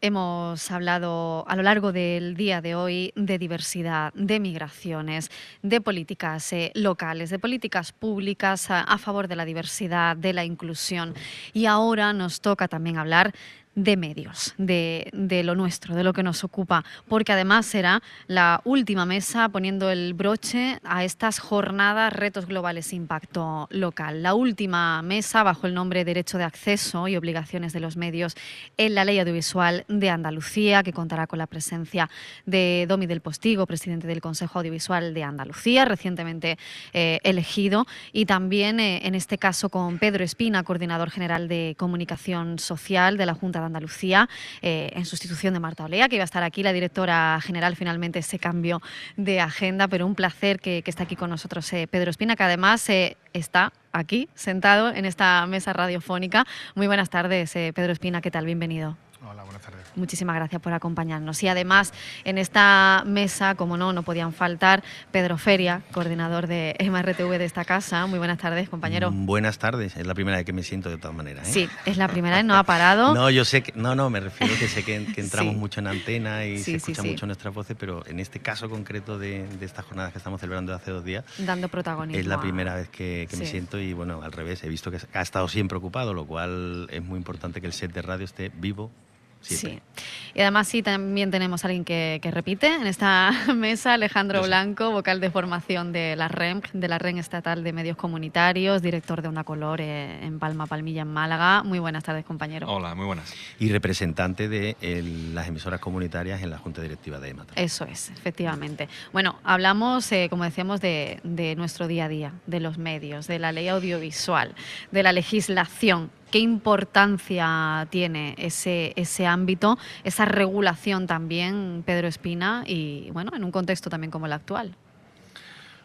Hemos 0.00 0.70
hablado 0.70 1.44
a 1.48 1.56
lo 1.56 1.64
largo 1.64 1.90
del 1.90 2.36
día 2.36 2.60
de 2.60 2.76
hoy 2.76 3.12
de 3.16 3.36
diversidad, 3.36 4.12
de 4.14 4.38
migraciones, 4.38 5.28
de 5.62 5.80
políticas 5.80 6.52
eh, 6.52 6.70
locales, 6.76 7.30
de 7.30 7.40
políticas 7.40 7.90
públicas 7.90 8.70
a, 8.70 8.82
a 8.82 8.98
favor 8.98 9.26
de 9.26 9.34
la 9.34 9.44
diversidad, 9.44 10.16
de 10.16 10.32
la 10.32 10.44
inclusión. 10.44 11.14
Y 11.52 11.66
ahora 11.66 12.12
nos 12.12 12.40
toca 12.40 12.68
también 12.68 12.96
hablar 12.96 13.34
de 13.78 13.96
medios, 13.96 14.54
de, 14.58 15.08
de, 15.12 15.44
lo 15.44 15.54
nuestro, 15.54 15.94
de 15.94 16.02
lo 16.02 16.12
que 16.12 16.24
nos 16.24 16.42
ocupa, 16.42 16.84
porque 17.06 17.32
además 17.32 17.64
será 17.64 18.02
la 18.26 18.60
última 18.64 19.06
mesa 19.06 19.48
poniendo 19.48 19.90
el 19.90 20.14
broche 20.14 20.80
a 20.82 21.04
estas 21.04 21.38
jornadas 21.38 22.12
Retos 22.12 22.46
Globales 22.46 22.92
Impacto 22.92 23.68
Local. 23.70 24.22
La 24.24 24.34
última 24.34 25.00
mesa 25.02 25.44
bajo 25.44 25.68
el 25.68 25.74
nombre 25.74 26.04
Derecho 26.04 26.38
de 26.38 26.44
Acceso 26.44 27.06
y 27.06 27.16
Obligaciones 27.16 27.72
de 27.72 27.78
los 27.78 27.96
Medios 27.96 28.34
en 28.76 28.96
la 28.96 29.04
Ley 29.04 29.20
Audiovisual 29.20 29.84
de 29.86 30.10
Andalucía, 30.10 30.82
que 30.82 30.92
contará 30.92 31.28
con 31.28 31.38
la 31.38 31.46
presencia 31.46 32.10
de 32.46 32.86
Domi 32.88 33.06
del 33.06 33.20
Postigo, 33.20 33.64
presidente 33.66 34.08
del 34.08 34.20
Consejo 34.20 34.58
Audiovisual 34.58 35.14
de 35.14 35.22
Andalucía, 35.22 35.84
recientemente 35.84 36.58
eh, 36.92 37.20
elegido, 37.22 37.86
y 38.12 38.26
también 38.26 38.80
eh, 38.80 39.06
en 39.06 39.14
este 39.14 39.38
caso 39.38 39.68
con 39.68 40.00
Pedro 40.00 40.24
Espina, 40.24 40.64
coordinador 40.64 41.10
general 41.10 41.46
de 41.46 41.76
Comunicación 41.78 42.58
Social 42.58 43.16
de 43.16 43.26
la 43.26 43.34
Junta 43.34 43.60
de 43.60 43.67
Andalucía, 43.68 44.28
eh, 44.60 44.90
en 44.94 45.04
sustitución 45.04 45.54
de 45.54 45.60
Marta 45.60 45.84
Olea, 45.84 46.08
que 46.08 46.16
iba 46.16 46.24
a 46.24 46.26
estar 46.26 46.42
aquí. 46.42 46.62
La 46.62 46.72
directora 46.72 47.38
general 47.40 47.76
finalmente 47.76 48.22
se 48.22 48.38
cambió 48.38 48.82
de 49.16 49.40
agenda, 49.40 49.88
pero 49.88 50.06
un 50.06 50.14
placer 50.14 50.60
que, 50.60 50.82
que 50.82 50.90
está 50.90 51.04
aquí 51.04 51.16
con 51.16 51.30
nosotros 51.30 51.72
eh, 51.72 51.86
Pedro 51.86 52.10
Espina, 52.10 52.36
que 52.36 52.42
además 52.42 52.88
eh, 52.88 53.16
está 53.32 53.72
aquí 53.92 54.28
sentado 54.34 54.90
en 54.90 55.04
esta 55.04 55.46
mesa 55.46 55.72
radiofónica. 55.72 56.46
Muy 56.74 56.86
buenas 56.86 57.10
tardes, 57.10 57.54
eh, 57.56 57.72
Pedro 57.74 57.92
Espina, 57.92 58.20
¿qué 58.20 58.30
tal? 58.30 58.44
Bienvenido. 58.44 58.96
Hola, 59.26 59.42
buenas 59.42 59.62
tardes. 59.62 59.84
Muchísimas 59.96 60.36
gracias 60.36 60.62
por 60.62 60.72
acompañarnos. 60.72 61.42
Y 61.42 61.48
además, 61.48 61.92
en 62.22 62.38
esta 62.38 63.02
mesa, 63.04 63.56
como 63.56 63.76
no, 63.76 63.92
no 63.92 64.04
podían 64.04 64.32
faltar 64.32 64.84
Pedro 65.10 65.36
Feria, 65.38 65.82
coordinador 65.90 66.46
de 66.46 66.76
MRTV 66.78 67.36
de 67.36 67.44
esta 67.44 67.64
casa. 67.64 68.06
Muy 68.06 68.20
buenas 68.20 68.38
tardes, 68.38 68.68
compañero. 68.68 69.10
Mm, 69.10 69.26
Buenas 69.26 69.58
tardes, 69.58 69.96
es 69.96 70.06
la 70.06 70.14
primera 70.14 70.36
vez 70.36 70.46
que 70.46 70.52
me 70.52 70.62
siento 70.62 70.88
de 70.88 70.98
todas 70.98 71.16
maneras. 71.16 71.48
¿eh? 71.48 71.52
Sí, 71.52 71.68
es 71.84 71.96
la 71.96 72.06
primera 72.06 72.36
vez, 72.36 72.44
no 72.44 72.54
ha 72.56 72.62
parado. 72.62 73.12
No, 73.18 73.28
yo 73.28 73.44
sé 73.44 73.62
que, 73.64 73.72
no, 73.74 73.96
no, 73.96 74.08
me 74.08 74.20
refiero 74.20 74.54
que 74.56 74.68
sé 74.68 74.84
que, 74.84 75.04
que 75.12 75.20
entramos 75.20 75.54
Sí. 75.54 75.58
mucho 75.58 75.80
en 75.80 75.88
antena 75.88 76.44
y 76.46 76.58
Sí, 76.58 76.64
se 76.64 76.70
sí, 76.70 76.76
escuchan 76.92 77.04
sí. 77.06 77.10
mucho 77.10 77.26
nuestras 77.26 77.52
voces, 77.52 77.76
pero 77.78 78.06
en 78.06 78.20
este 78.20 78.38
caso 78.38 78.70
concreto 78.70 79.18
de, 79.18 79.48
de 79.48 79.66
estas 79.66 79.84
jornadas 79.84 80.12
que 80.12 80.18
estamos 80.18 80.40
celebrando 80.40 80.72
hace 80.74 80.92
dos 80.92 81.04
días, 81.04 81.24
Dando 81.38 81.68
protagonismo. 81.68 82.20
es 82.20 82.26
la 82.26 82.40
primera 82.40 82.76
vez 82.76 82.88
que, 82.88 83.26
que 83.28 83.36
me 83.36 83.46
siento 83.46 83.80
y 83.80 83.92
bueno, 83.94 84.22
al 84.22 84.30
revés, 84.30 84.62
he 84.62 84.68
visto 84.68 84.92
que 84.92 84.98
ha 85.12 85.20
estado 85.22 85.48
siempre 85.48 85.76
ocupado, 85.76 86.14
lo 86.14 86.24
cual 86.24 86.86
es 86.92 87.02
muy 87.02 87.16
importante 87.18 87.60
que 87.60 87.66
el 87.66 87.72
set 87.72 87.92
de 87.92 88.02
radio 88.02 88.24
esté 88.24 88.50
vivo 88.54 88.92
siempre. 89.40 89.82
Sí. 89.96 90.02
Y 90.34 90.40
además 90.42 90.68
sí, 90.68 90.82
también 90.82 91.30
tenemos 91.30 91.64
a 91.64 91.68
alguien 91.68 91.84
que, 91.84 92.20
que 92.22 92.30
repite 92.30 92.66
en 92.74 92.86
esta 92.86 93.30
mesa, 93.56 93.94
Alejandro. 93.94 94.42
Blanco, 94.42 94.90
vocal 94.92 95.20
de 95.20 95.30
formación 95.30 95.92
de 95.92 96.14
la 96.16 96.28
REM, 96.28 96.60
de 96.72 96.88
la 96.88 96.98
REN 96.98 97.18
Estatal 97.18 97.64
de 97.64 97.72
Medios 97.72 97.96
Comunitarios, 97.96 98.82
director 98.82 99.22
de 99.22 99.28
Una 99.28 99.44
Color 99.44 99.80
eh, 99.80 100.24
en 100.24 100.38
Palma 100.38 100.66
Palmilla, 100.66 101.02
en 101.02 101.08
Málaga. 101.12 101.62
Muy 101.64 101.78
buenas 101.78 102.04
tardes, 102.04 102.24
compañero. 102.24 102.68
Hola, 102.70 102.94
muy 102.94 103.06
buenas. 103.06 103.34
Y 103.58 103.70
representante 103.70 104.48
de 104.48 104.76
el- 104.80 105.34
las 105.34 105.48
emisoras 105.48 105.80
comunitarias 105.80 106.42
en 106.42 106.50
la 106.50 106.58
Junta 106.58 106.80
Directiva 106.82 107.18
de 107.18 107.30
EMA. 107.30 107.46
Eso 107.56 107.84
es, 107.84 108.10
efectivamente. 108.10 108.88
Bueno, 109.12 109.38
hablamos, 109.44 110.10
eh, 110.12 110.28
como 110.30 110.44
decíamos, 110.44 110.80
de, 110.80 111.20
de 111.24 111.56
nuestro 111.56 111.88
día 111.88 112.04
a 112.04 112.08
día, 112.08 112.32
de 112.46 112.60
los 112.60 112.78
medios, 112.78 113.26
de 113.26 113.38
la 113.38 113.50
ley 113.52 113.68
audiovisual, 113.68 114.54
de 114.92 115.02
la 115.02 115.12
legislación. 115.12 116.10
¿Qué 116.30 116.38
importancia 116.40 117.86
tiene 117.90 118.34
ese, 118.36 118.92
ese 118.96 119.26
ámbito, 119.26 119.78
esa 120.04 120.26
regulación 120.26 121.06
también, 121.06 121.82
Pedro 121.86 122.06
Espina, 122.06 122.64
y 122.66 123.10
bueno, 123.12 123.32
en 123.34 123.44
un 123.44 123.50
contexto 123.50 123.88
también 123.88 124.10
como 124.10 124.26
el 124.26 124.32
actual? 124.34 124.76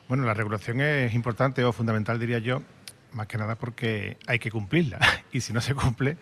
Bueno, 0.09 0.25
la 0.25 0.33
regulación 0.33 0.81
es 0.81 1.13
importante 1.13 1.63
o 1.63 1.71
fundamental, 1.71 2.19
diría 2.19 2.39
yo, 2.39 2.61
más 3.13 3.27
que 3.27 3.37
nada 3.37 3.55
porque 3.55 4.17
hay 4.27 4.39
que 4.39 4.51
cumplirla. 4.51 4.99
Y 5.31 5.41
si 5.41 5.51
no 5.53 5.61
se 5.61 5.73
cumple, 5.73 6.17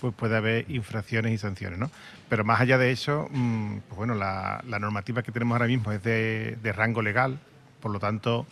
pues 0.00 0.12
puede 0.14 0.36
haber 0.36 0.70
infracciones 0.70 1.32
y 1.32 1.38
sanciones, 1.38 1.78
¿no? 1.78 1.90
Pero 2.28 2.44
más 2.44 2.60
allá 2.60 2.76
de 2.76 2.90
eso, 2.90 3.28
mm, 3.30 3.78
pues 3.88 3.96
bueno, 3.96 4.14
la, 4.14 4.62
normativa 4.66 5.22
que 5.22 5.32
tenemos 5.32 5.54
ahora 5.54 5.66
mismo 5.66 5.92
es 5.92 6.02
de 6.02 6.72
rango 6.74 7.02
legal, 7.02 7.38
por 7.80 7.90
lo 7.90 7.98
tanto, 7.98 8.46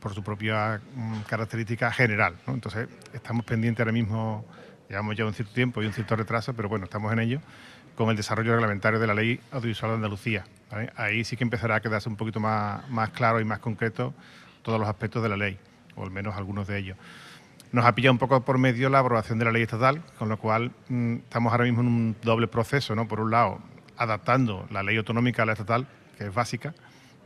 por 0.00 0.14
su 0.14 0.22
propia 0.22 0.80
mm, 0.94 1.20
característica 1.28 1.92
general, 1.92 2.36
¿no? 2.46 2.54
Entonces, 2.54 2.88
estamos 3.12 3.44
pendientes 3.44 3.80
ahora 3.80 3.92
mismo, 3.92 4.44
llevamos 4.88 5.16
ya 5.16 5.26
un 5.26 5.34
cierto 5.34 5.52
tiempo 5.52 5.82
y 5.82 5.86
un 5.86 5.92
cierto 5.92 6.16
retraso, 6.16 6.54
pero 6.54 6.68
bueno, 6.68 6.84
estamos 6.84 7.12
en 7.12 7.20
ello, 7.20 7.40
con 7.94 8.08
el 8.10 8.16
desarrollo 8.16 8.52
reglamentario 8.52 8.98
de 8.98 9.06
la 9.06 9.14
Ley 9.14 9.40
Audiovisual 9.52 9.92
de 9.92 9.96
Andalucía. 9.96 10.44
Ahí 10.96 11.24
sí 11.24 11.36
que 11.36 11.44
empezará 11.44 11.76
a 11.76 11.80
quedarse 11.80 12.08
un 12.08 12.16
poquito 12.16 12.40
más, 12.40 12.88
más 12.88 13.10
claro 13.10 13.40
y 13.40 13.44
más 13.44 13.58
concreto 13.58 14.14
todos 14.62 14.78
los 14.80 14.88
aspectos 14.88 15.22
de 15.22 15.28
la 15.28 15.36
ley, 15.36 15.58
o 15.96 16.04
al 16.04 16.10
menos 16.10 16.36
algunos 16.36 16.66
de 16.66 16.78
ellos. 16.78 16.96
Nos 17.72 17.84
ha 17.84 17.94
pillado 17.94 18.12
un 18.12 18.18
poco 18.18 18.40
por 18.44 18.58
medio 18.58 18.88
la 18.88 18.98
aprobación 18.98 19.38
de 19.38 19.44
la 19.44 19.52
ley 19.52 19.62
estatal, 19.62 20.02
con 20.18 20.28
lo 20.28 20.38
cual 20.38 20.72
mm, 20.88 21.16
estamos 21.16 21.52
ahora 21.52 21.64
mismo 21.64 21.82
en 21.82 21.86
un 21.86 22.16
doble 22.22 22.48
proceso, 22.48 22.94
¿no? 22.94 23.06
Por 23.06 23.20
un 23.20 23.30
lado, 23.30 23.60
adaptando 23.96 24.66
la 24.70 24.82
ley 24.82 24.96
autonómica 24.96 25.42
a 25.42 25.46
la 25.46 25.52
estatal, 25.52 25.86
que 26.18 26.24
es 26.24 26.34
básica, 26.34 26.74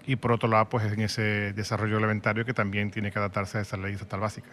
y 0.07 0.17
por 0.17 0.33
otro 0.33 0.49
lado, 0.49 0.69
pues 0.69 0.85
en 0.93 1.01
ese 1.01 1.53
desarrollo 1.53 1.95
reglamentario 1.97 2.45
que 2.45 2.53
también 2.55 2.91
tiene 2.91 3.11
que 3.11 3.19
adaptarse 3.19 3.59
a 3.59 3.61
esa 3.63 3.77
ley 3.77 3.95
estatal 3.95 4.21
básica. 4.21 4.49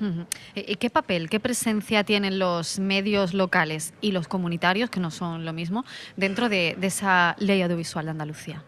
Ujú. 0.00 0.26
¿Y 0.54 0.72
y 0.72 0.76
qué 0.76 0.90
papel, 0.90 1.28
qué 1.30 1.38
presencia 1.38 2.02
tienen 2.04 2.38
los 2.38 2.78
medios 2.80 3.32
locales 3.34 3.94
y 4.00 4.10
los 4.12 4.26
comunitarios, 4.26 4.90
que 4.90 4.98
no 5.00 5.10
son 5.10 5.44
lo 5.44 5.52
mismo, 5.52 5.84
dentro 6.16 6.48
de, 6.48 6.76
de 6.78 6.86
esa 6.88 7.36
ley 7.38 7.62
audiovisual 7.62 8.04
de 8.06 8.10
Andalucía? 8.10 8.62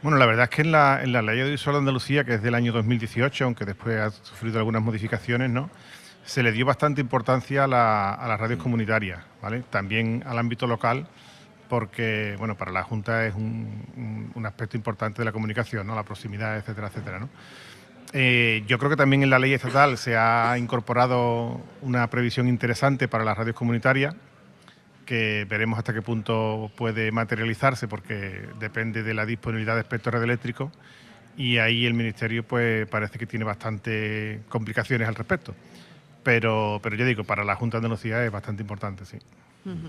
Bueno, 0.00 0.16
la 0.16 0.26
verdad 0.26 0.44
es 0.44 0.50
que 0.50 0.62
en 0.62 0.70
la, 0.70 1.02
en 1.02 1.10
la 1.12 1.22
ley 1.22 1.40
audiovisual 1.40 1.74
de 1.74 1.78
Andalucía, 1.80 2.22
que 2.22 2.34
es 2.34 2.42
del 2.42 2.54
año 2.54 2.72
2018, 2.72 3.44
aunque 3.46 3.64
después 3.64 3.98
ha 3.98 4.10
sufrido 4.10 4.58
algunas 4.58 4.80
modificaciones, 4.82 5.50
¿no? 5.50 5.70
se 6.24 6.42
le 6.42 6.52
dio 6.52 6.66
bastante 6.66 7.00
importancia 7.00 7.64
a, 7.64 7.66
la- 7.66 8.12
a 8.12 8.28
las 8.28 8.38
radios 8.38 8.62
comunitarias, 8.62 9.18
¿vale? 9.42 9.64
también 9.70 10.22
al 10.26 10.38
ámbito 10.38 10.66
local, 10.66 11.08
porque 11.68 12.34
bueno, 12.38 12.56
para 12.56 12.72
la 12.72 12.82
Junta 12.82 13.26
es 13.26 13.34
un, 13.34 14.30
un- 14.34 14.46
aspecto 14.46 14.76
importante 14.76 15.20
de 15.20 15.24
la 15.26 15.32
comunicación, 15.32 15.86
¿no? 15.86 15.94
la 15.94 16.02
proximidad, 16.04 16.56
etcétera, 16.56 16.88
etcétera. 16.88 17.18
¿no? 17.18 17.28
Eh, 18.12 18.64
yo 18.66 18.78
creo 18.78 18.88
que 18.90 18.96
también 18.96 19.22
en 19.22 19.30
la 19.30 19.38
ley 19.38 19.52
estatal 19.52 19.98
se 19.98 20.16
ha 20.16 20.56
incorporado 20.58 21.60
una 21.82 22.08
previsión 22.08 22.48
interesante 22.48 23.08
para 23.08 23.24
las 23.24 23.36
radios 23.36 23.54
comunitarias, 23.56 24.14
que 25.04 25.46
veremos 25.48 25.78
hasta 25.78 25.92
qué 25.92 26.02
punto 26.02 26.70
puede 26.76 27.10
materializarse, 27.12 27.88
porque 27.88 28.48
depende 28.58 29.02
de 29.02 29.14
la 29.14 29.26
disponibilidad 29.26 29.74
de 29.74 29.80
espectro 29.82 30.12
radioeléctrico, 30.12 30.70
y 31.36 31.58
ahí 31.58 31.84
el 31.86 31.94
Ministerio 31.94 32.42
pues 32.42 32.86
parece 32.88 33.18
que 33.18 33.26
tiene 33.26 33.44
bastante 33.44 34.40
complicaciones 34.48 35.06
al 35.08 35.14
respecto. 35.14 35.54
Pero, 36.22 36.80
pero 36.82 36.96
yo 36.96 37.04
digo, 37.06 37.24
para 37.24 37.44
la 37.44 37.54
Junta 37.54 37.76
de 37.76 37.86
Andalucía 37.86 38.24
es 38.24 38.30
bastante 38.30 38.62
importante, 38.62 39.04
sí. 39.04 39.18
Ujú. 39.64 39.88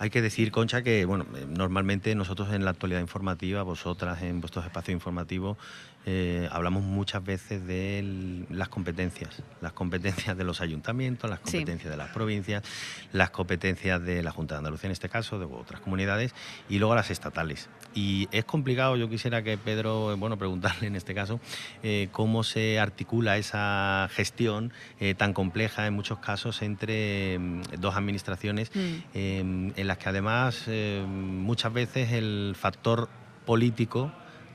Hay 0.00 0.10
que 0.10 0.20
decir, 0.20 0.50
Concha, 0.50 0.82
que 0.82 1.04
bueno, 1.04 1.24
eh, 1.36 1.46
normalmente 1.48 2.14
nosotros 2.16 2.52
en 2.52 2.64
la 2.64 2.72
actualidad 2.72 3.00
informativa, 3.00 3.62
vosotras 3.62 4.22
en 4.22 4.40
vuestros 4.40 4.64
espacios 4.64 4.92
informativos, 4.92 5.56
eh, 6.04 6.48
hablamos 6.50 6.82
muchas 6.82 7.24
veces 7.24 7.64
de 7.64 8.00
el- 8.00 8.46
las 8.50 8.68
competencias, 8.68 9.42
las 9.60 9.72
competencias 9.72 10.36
de 10.36 10.42
los 10.44 10.60
ayuntamientos, 10.60 11.30
las 11.30 11.38
Sí. 11.44 11.58
competencias 11.58 11.90
de 11.92 11.96
las 11.96 12.10
provincias, 12.10 12.64
las 13.12 13.30
competencias 13.30 14.02
de 14.02 14.22
la 14.22 14.32
Junta 14.32 14.56
de 14.56 14.58
Andalucía 14.58 14.88
en 14.88 14.92
este 14.92 15.08
caso, 15.08 15.38
de 15.38 15.44
otras 15.46 15.80
comunidades, 15.80 16.34
y 16.68 16.78
luego 16.78 16.96
las 16.96 17.10
estatales. 17.12 17.68
Y 17.94 18.28
es 18.32 18.44
complicado, 18.44 18.96
yo 18.96 19.08
quisiera 19.08 19.42
que 19.42 19.56
Pedro, 19.56 20.16
bueno, 20.16 20.36
preguntarle 20.36 20.88
en 20.88 20.96
este 20.96 21.14
caso, 21.14 21.40
eh, 21.82 22.08
cómo 22.10 22.42
se 22.42 22.78
articula 22.80 23.36
esa 23.36 24.08
gestión 24.12 24.72
eh, 24.98 25.14
tan 25.14 25.32
compleja 25.32 25.86
en 25.86 25.94
muchos 25.94 26.18
casos 26.18 26.62
entre 26.62 27.38
mm, 27.38 27.60
dos 27.78 27.94
administraciones 27.94 28.70
Mm. 28.74 28.78
eh, 29.14 29.72
en 29.76 29.86
las 29.86 29.98
que 29.98 30.08
además 30.08 30.64
eh, 30.66 31.04
muchas 31.06 31.72
veces 31.72 32.12
el 32.12 32.54
factor 32.58 33.08
político 33.46 34.10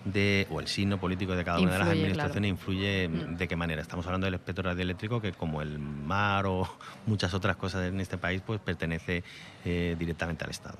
de, 0.05 0.47
o 0.49 0.59
el 0.59 0.67
signo 0.67 0.97
político 0.99 1.35
de 1.35 1.43
cada 1.43 1.59
una 1.59 1.73
de 1.73 1.79
las 1.79 1.87
administraciones 1.89 2.49
influye 2.49 3.07
Mm. 3.07 3.37
de 3.37 3.47
qué 3.47 3.55
manera. 3.55 3.81
Estamos 3.81 4.05
hablando 4.05 4.25
del 4.25 4.33
espectro 4.33 4.63
radioeléctrico 4.63 5.21
que 5.21 5.31
como 5.33 5.61
el 5.61 5.77
mar 5.79 6.45
o 6.45 6.67
muchas 7.05 7.33
otras 7.33 7.55
cosas 7.57 7.87
en 7.87 7.99
este 8.01 8.17
país 8.17 8.41
pues 8.45 8.59
pertenece 8.59 9.23
eh, 9.65 9.95
directamente 9.97 10.43
al 10.43 10.51
Estado. 10.51 10.77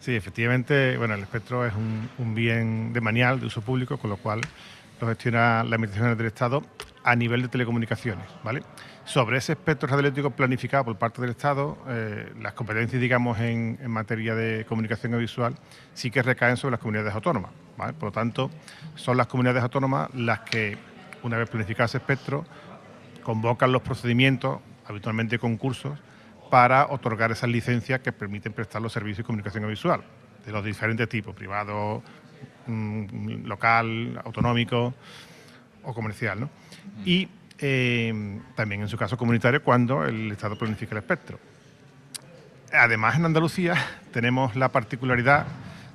Sí, 0.00 0.16
efectivamente, 0.16 0.96
bueno, 0.96 1.14
el 1.14 1.20
espectro 1.20 1.66
es 1.66 1.74
un, 1.74 2.08
un 2.18 2.34
bien 2.34 2.92
de 2.92 3.00
manial 3.00 3.38
de 3.38 3.46
uso 3.46 3.60
público, 3.60 3.98
con 3.98 4.10
lo 4.10 4.16
cual 4.16 4.40
lo 5.00 5.08
gestiona 5.08 5.64
la 5.64 5.76
Administración 5.76 6.16
del 6.16 6.26
Estado 6.26 6.62
a 7.04 7.16
nivel 7.16 7.42
de 7.42 7.48
telecomunicaciones, 7.48 8.26
¿vale? 8.44 8.62
Sobre 9.04 9.38
ese 9.38 9.52
espectro 9.52 9.88
radioeléctrico 9.88 10.30
planificado 10.30 10.84
por 10.84 10.96
parte 10.96 11.20
del 11.20 11.30
Estado, 11.30 11.78
eh, 11.88 12.32
las 12.40 12.52
competencias, 12.52 13.00
digamos, 13.00 13.38
en, 13.40 13.78
materia 13.90 14.34
de 14.34 14.64
comunicación 14.66 15.14
audiovisual 15.14 15.54
sí 15.94 16.10
que 16.10 16.22
recaen 16.22 16.56
sobre 16.56 16.72
las 16.72 16.80
comunidades 16.80 17.14
autónomas. 17.14 17.50
Por 17.76 18.08
lo 18.08 18.12
tanto, 18.12 18.50
son 18.94 19.16
las 19.16 19.26
comunidades 19.26 19.62
autónomas 19.62 20.12
las 20.14 20.40
que, 20.40 20.76
una 21.22 21.38
vez 21.38 21.48
planificado 21.48 21.86
ese 21.86 21.96
espectro, 21.96 22.44
convocan 23.22 23.72
los 23.72 23.80
procedimientos, 23.80 24.60
habitualmente 24.86 25.38
concursos, 25.38 25.98
para 26.50 26.86
otorgar 26.86 27.30
esas 27.30 27.48
licencias 27.48 28.00
que 28.00 28.12
permiten 28.12 28.52
prestar 28.52 28.82
los 28.82 28.92
servicios 28.92 29.18
de 29.18 29.24
comunicación 29.24 29.66
visual 29.68 30.02
de 30.44 30.52
los 30.52 30.64
diferentes 30.64 31.08
tipos, 31.08 31.34
privado, 31.34 32.02
mm, 32.66 33.46
local, 33.46 34.20
autonómico 34.24 34.94
o 35.84 35.94
comercial. 35.94 36.40
¿no? 36.40 36.50
Y 37.04 37.28
eh, 37.58 38.40
también 38.54 38.82
en 38.82 38.88
su 38.88 38.96
caso 38.96 39.16
comunitario 39.16 39.62
cuando 39.62 40.04
el 40.04 40.32
Estado 40.32 40.56
planifica 40.56 40.92
el 40.92 40.98
espectro. 40.98 41.38
Además, 42.72 43.16
en 43.16 43.26
Andalucía 43.26 43.74
tenemos 44.12 44.56
la 44.56 44.70
particularidad 44.70 45.46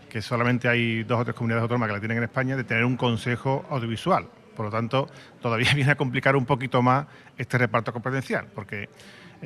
que 0.10 0.22
solamente 0.22 0.70
hay 0.70 1.04
dos 1.04 1.20
o 1.20 1.26
tres 1.26 1.36
comunidades 1.36 1.64
autónomas 1.64 1.88
que 1.90 1.94
la 1.94 2.00
tienen 2.00 2.20
en 2.20 2.24
España, 2.24 2.56
de 2.56 2.64
tener 2.64 2.86
un 2.86 2.96
consejo 2.96 3.66
audiovisual. 3.70 4.30
Por 4.56 4.68
lo 4.68 4.72
tanto, 4.72 5.10
todavía 5.42 5.72
viene 5.76 5.92
a 5.92 5.96
complicar 5.96 6.36
un 6.36 6.46
poquito 6.46 6.82
más 6.82 7.06
este 7.38 7.58
reparto 7.58 7.92
competencial, 7.92 8.48
porque 8.54 8.90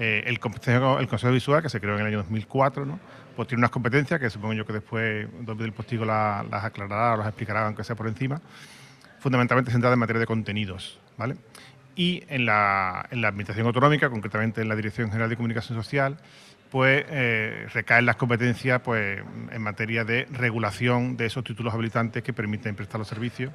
eh, 0.01 0.23
el, 0.27 0.39
consejo, 0.39 0.97
Visual, 1.29 1.61
que 1.61 1.67
se 1.67 1.81
creó 1.81 1.95
en 1.95 1.99
el 1.99 2.07
año 2.07 2.17
2004, 2.19 2.85
¿no? 2.85 2.97
pues 3.35 3.49
tiene 3.49 3.59
unas 3.59 3.69
competencias 3.69 4.17
que 4.17 4.29
supongo 4.29 4.53
yo 4.53 4.65
que 4.65 4.71
después 4.71 5.27
David 5.41 5.61
del 5.61 5.73
Postigo 5.73 6.05
las, 6.05 6.45
aclarará 6.51 7.15
o 7.15 7.17
las 7.17 7.27
explicará, 7.27 7.65
aunque 7.65 7.83
sea 7.83 7.97
por 7.97 8.07
encima, 8.07 8.39
fundamentalmente 9.19 9.71
centradas 9.71 9.95
en 9.95 9.99
materia 9.99 10.21
de 10.21 10.25
contenidos. 10.25 10.97
¿vale? 11.17 11.35
Y 11.97 12.23
en 12.29 12.45
la, 12.45 13.07
en 13.11 13.21
la 13.21 13.27
Administración 13.27 13.67
Autonómica, 13.67 14.09
concretamente 14.09 14.61
en 14.61 14.69
la 14.69 14.77
Dirección 14.77 15.09
General 15.09 15.29
de 15.29 15.35
Comunicación 15.35 15.77
Social, 15.77 16.15
pues 16.71 17.03
eh, 17.09 17.67
recaen 17.73 18.05
las 18.05 18.15
competencias 18.15 18.79
pues, 18.79 19.21
en 19.51 19.61
materia 19.61 20.05
de 20.05 20.27
regulación 20.31 21.17
de 21.17 21.25
esos 21.25 21.43
títulos 21.43 21.73
habilitantes 21.73 22.23
que 22.23 22.31
permiten 22.31 22.73
prestar 22.73 22.99
los 22.99 23.07
servicios 23.09 23.51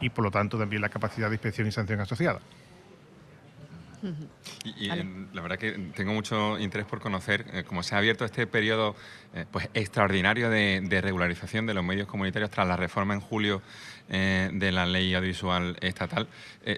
y, 0.00 0.08
por 0.08 0.24
lo 0.24 0.30
tanto, 0.30 0.58
también 0.58 0.80
la 0.80 0.88
capacidad 0.88 1.28
de 1.28 1.34
inspección 1.34 1.68
y 1.68 1.72
sanción 1.72 2.00
asociada. 2.00 2.40
Y, 4.64 4.88
la 4.88 5.42
verdad 5.42 5.58
que 5.58 5.72
tengo 5.94 6.12
mucho 6.12 6.58
interés 6.58 6.86
por 6.86 7.00
conocer 7.00 7.46
eh, 7.52 7.64
cómo 7.64 7.82
se 7.82 7.94
ha 7.94 7.98
abierto 7.98 8.24
este 8.24 8.46
periodo 8.46 8.94
eh, 9.34 9.46
pues 9.50 9.68
extraordinario 9.74 10.50
de, 10.50 11.00
regularización 11.02 11.66
de 11.66 11.74
los 11.74 11.84
medios 11.84 12.06
comunitarios 12.06 12.50
tras 12.50 12.66
la 12.68 12.76
reforma 12.76 13.14
en 13.14 13.20
julio 13.20 13.62
eh, 14.08 14.50
de 14.52 14.72
la 14.72 14.84
ley 14.84 15.14
audiovisual 15.14 15.76
estatal. 15.80 16.28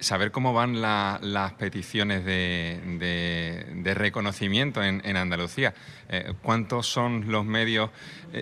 saber 0.00 0.30
cómo 0.30 0.52
van 0.52 0.80
las 0.80 1.52
peticiones 1.54 2.24
de, 2.24 3.94
reconocimiento 3.94 4.82
en, 4.82 5.16
Andalucía. 5.16 5.74
¿Cuántos 6.42 6.86
son 6.86 7.30
los 7.30 7.44
medios? 7.44 7.90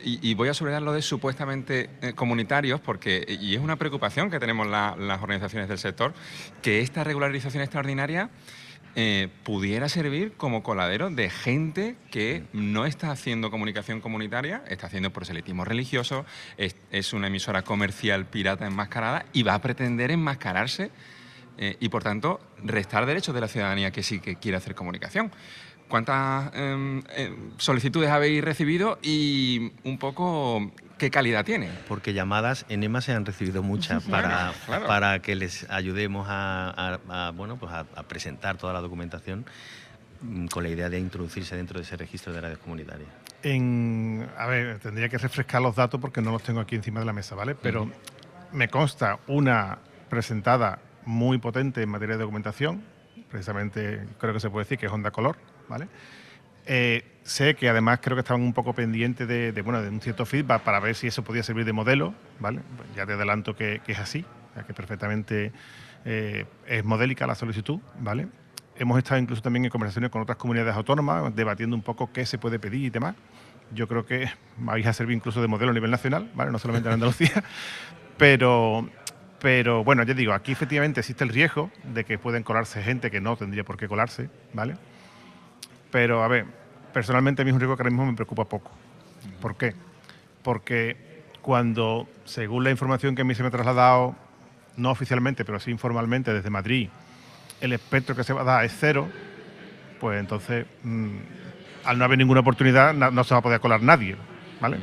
Y, 0.05 0.35
voy 0.35 0.49
a 0.49 0.55
subrayar 0.55 0.83
lo 0.83 0.93
de 0.93 1.03
supuestamente 1.03 1.91
comunitarios 2.15 2.81
porque, 2.81 3.25
y 3.41 3.55
es 3.55 3.61
una 3.61 3.77
preocupación 3.77 4.31
que 4.31 4.39
tenemos 4.39 4.67
las 4.67 5.23
organizaciones 5.23 5.69
del 5.69 5.79
sector, 5.79 6.13
que 6.63 6.81
esta 6.81 7.05
regularización 7.05 7.63
extraordinaria 7.63 8.31
eh, 8.97 9.29
pudiera 9.43 9.89
servir 9.89 10.35
como 10.37 10.63
coladero 10.63 11.11
de 11.11 11.29
gente 11.29 11.97
que 12.13 12.45
no 12.53 12.87
está 12.87 13.11
haciendo 13.11 13.51
comunicación 13.51 14.01
comunitaria, 14.01 14.63
está 14.69 14.87
haciendo 14.87 15.13
proselitismo 15.13 15.65
religioso, 15.65 16.25
es, 16.57 17.13
una 17.13 17.27
emisora 17.27 17.63
comercial 17.63 18.27
pirata 18.27 18.67
enmascarada 18.67 19.27
y 19.33 19.43
va 19.43 19.55
a 19.55 19.61
pretender 19.61 20.13
enmascararse 20.13 20.93
eh, 21.59 21.77
y, 21.81 21.89
por 21.89 22.05
tanto, 22.05 22.41
restar 22.63 23.05
derechos 23.05 23.35
de 23.35 23.41
la 23.41 23.49
ciudadanía 23.49 23.91
que 23.91 24.05
sí 24.05 24.21
que 24.21 24.37
quiere 24.37 24.59
hacer 24.59 24.77
comunicación. 24.77 25.33
¿Cuántas 25.89 26.55
em, 26.55 27.03
em, 27.17 27.51
solicitudes 27.59 28.11
habéis 28.11 28.43
recibido 28.43 28.99
y 29.03 29.73
un 29.83 29.99
poco 29.99 30.73
qué 30.99 31.11
calidad 31.11 31.45
tiene? 31.45 31.71
Porque 31.89 32.13
llamadas 32.13 32.67
en 32.69 32.83
EMA 32.83 33.01
se 33.01 33.13
han 33.13 33.25
recibido 33.27 33.63
muchas 33.63 34.05
para, 34.05 34.53
para 34.87 35.21
que 35.21 35.35
les 35.35 35.69
ayudemos 35.71 36.27
a, 36.29 37.33
bueno, 37.35 37.57
pues 37.57 37.73
a, 37.73 37.85
presentar 38.05 38.57
toda 38.57 38.73
la 38.73 38.81
documentación 38.81 39.45
mm, 40.21 40.47
con 40.47 40.63
la 40.63 40.69
idea 40.69 40.89
de 40.89 40.99
introducirse 40.99 41.57
dentro 41.57 41.79
de 41.79 41.85
ese 41.85 41.97
registro 41.97 42.33
de 42.33 42.41
radios 42.41 42.59
comunitarias. 42.59 43.09
En, 43.43 44.27
a 44.39 44.47
ver, 44.47 44.79
tendría 44.79 45.09
que 45.09 45.19
refrescar 45.19 45.61
los 45.61 45.77
datos 45.77 46.01
porque 46.01 46.21
no 46.23 46.31
los 46.31 46.43
tengo 46.43 46.61
aquí 46.61 46.77
encima 46.77 47.01
de 47.01 47.07
la 47.07 47.13
mesa, 47.13 47.35
¿vale? 47.35 47.55
Pero 47.55 47.91
me 48.53 48.69
consta 48.69 49.19
una 49.27 49.79
presentada 50.09 50.79
muy 51.05 51.39
potente 51.39 51.83
en 51.83 51.89
materia 51.91 52.17
de 52.17 52.23
documentación, 52.23 52.83
precisamente 53.31 54.07
creo 54.19 54.33
que 54.33 54.41
se 54.41 54.49
puede 54.49 54.65
decir 54.65 54.79
que 54.79 54.87
es 54.87 54.93
Honda 54.93 55.11
Color, 55.11 55.37
¿vale? 55.69 55.89
Eh, 56.67 57.03
sé 57.25 57.55
que 57.55 57.69
además 57.69 58.01
creo 58.03 58.17
que 58.17 58.21
estaban 58.21 58.43
un 58.43 58.53
poco 58.53 58.75
pendientes 58.75 59.27
de, 59.27 59.53
bueno, 59.63 59.83
de 59.83 59.89
un 59.89 60.01
cierto 60.01 60.27
feedback 60.27 60.63
para 60.63 60.81
ver 60.81 60.95
si 60.95 61.07
eso 61.09 61.25
podía 61.25 61.43
servir 61.43 61.65
de 61.65 61.73
modelo, 61.73 62.15
¿vale? 62.39 62.61
Pues 62.77 62.89
ya 62.95 63.07
te 63.07 63.15
adelanto 63.15 63.57
que, 63.57 63.81
es 63.87 63.99
así, 63.99 64.25
que 64.67 64.75
perfectamente 64.75 65.53
eh, 66.05 66.47
es 66.67 66.85
modélica 66.85 67.27
la 67.27 67.35
solicitud, 67.35 67.81
¿vale? 67.99 68.29
Hemos 68.77 68.99
estado 68.99 69.21
incluso 69.21 69.41
también 69.41 69.65
en 69.65 69.71
conversaciones 69.71 70.11
con 70.11 70.23
otras 70.23 70.37
comunidades 70.37 70.75
autónomas, 70.75 71.35
debatiendo 71.35 71.77
un 71.77 71.83
poco 71.83 72.13
qué 72.13 72.27
se 72.27 72.39
puede 72.39 72.59
pedir 72.59 72.85
y 72.85 72.91
demás. 72.91 73.15
Yo 73.73 73.89
creo 73.89 74.05
que 74.05 74.31
vais 74.59 74.87
a 74.87 74.93
servir 74.93 75.17
incluso 75.17 75.41
de 75.41 75.49
modelo 75.49 75.71
a 75.71 75.75
nivel 75.75 75.91
nacional, 75.91 76.31
¿vale? 76.35 76.51
No 76.51 76.59
solamente 76.59 76.89
en 76.89 76.95
Andalucía, 76.95 77.43
pero, 78.19 78.89
pero 79.41 79.83
bueno, 79.83 80.03
ya 80.03 80.13
digo, 80.13 80.33
aquí 80.33 80.53
efectivamente 80.53 81.01
existe 81.01 81.25
el 81.25 81.31
riesgo 81.31 81.71
de 81.85 82.05
que 82.05 82.19
pueden 82.19 82.43
colarse 82.43 82.83
gente 82.83 83.11
que 83.11 83.21
no 83.21 83.37
tendría 83.37 83.65
por 83.65 83.77
qué 83.77 83.89
colarse, 83.89 84.29
¿vale? 84.53 84.77
Pero, 85.95 86.25
a 86.25 86.27
ver, 86.27 86.45
personalmente 86.93 87.43
a 87.43 87.45
mí 87.45 87.51
es 87.51 87.55
un 87.55 87.61
riesgo 87.61 87.77
que 87.77 87.83
ahora 87.83 87.91
mismo 87.91 88.05
me 88.05 88.15
preocupa 88.15 88.47
poco. 88.47 88.73
¿Por 89.41 89.55
qué? 89.55 89.77
Porque 90.43 91.23
cuando, 91.41 92.09
según 92.25 92.65
la 92.65 92.73
información 92.73 93.15
que 93.15 93.23
a 93.23 93.25
mí 93.25 93.33
se 93.37 93.43
me 93.43 93.49
ha 93.49 93.53
trasladado, 93.53 94.17
no 94.77 94.91
oficialmente, 94.91 95.45
pero 95.45 95.61
sí 95.61 95.71
informalmente 95.71 96.35
desde 96.35 96.51
Madrid, 96.51 96.89
el 97.61 97.73
espectro 97.73 98.17
que 98.17 98.25
se 98.25 98.33
va 98.33 98.41
a 98.41 98.45
dar 98.45 98.65
es 98.65 98.75
cero, 98.77 99.09
pues 100.01 100.19
entonces, 100.19 100.67
mm, 100.83 101.17
al 101.85 101.97
no 101.97 102.05
haber 102.07 102.19
ninguna 102.19 102.41
oportunidad, 102.41 102.93
no, 102.93 103.23
se 103.23 103.33
va 103.33 103.39
a 103.39 103.43
poder 103.43 103.61
colar 103.61 103.81
nadie, 103.81 104.17
¿vale? 104.61 104.79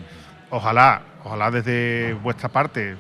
Ojalá, 0.50 1.02
ojalá 1.26 1.52
desde 1.52 2.14
vuestra 2.24 2.48
parte 2.48 2.96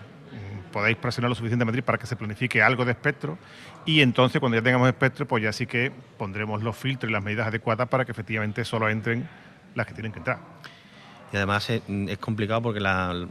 podáis 0.71 0.97
presionar 0.97 1.29
lo 1.29 1.35
suficiente 1.35 1.63
a 1.63 1.65
Madrid 1.65 1.83
para 1.83 1.97
que 1.97 2.07
se 2.07 2.15
planifique 2.15 2.61
algo 2.61 2.85
de 2.85 2.91
espectro 2.91 3.37
y 3.85 4.01
entonces 4.01 4.39
cuando 4.39 4.57
ya 4.57 4.63
tengamos 4.63 4.87
espectro 4.87 5.27
pues 5.27 5.43
ya 5.43 5.51
sí 5.53 5.67
que 5.67 5.91
pondremos 6.17 6.63
los 6.63 6.75
filtros 6.75 7.09
y 7.09 7.13
las 7.13 7.23
medidas 7.23 7.47
adecuadas 7.47 7.87
para 7.89 8.05
que 8.05 8.11
efectivamente 8.11 8.65
solo 8.65 8.89
entren 8.89 9.27
las 9.75 9.87
que 9.87 9.93
tienen 9.93 10.11
que 10.11 10.19
entrar. 10.19 10.39
Y 11.31 11.37
además 11.37 11.69
es, 11.69 11.81
complicado 12.17 12.61
porque 12.61 12.81
la, 12.81 13.27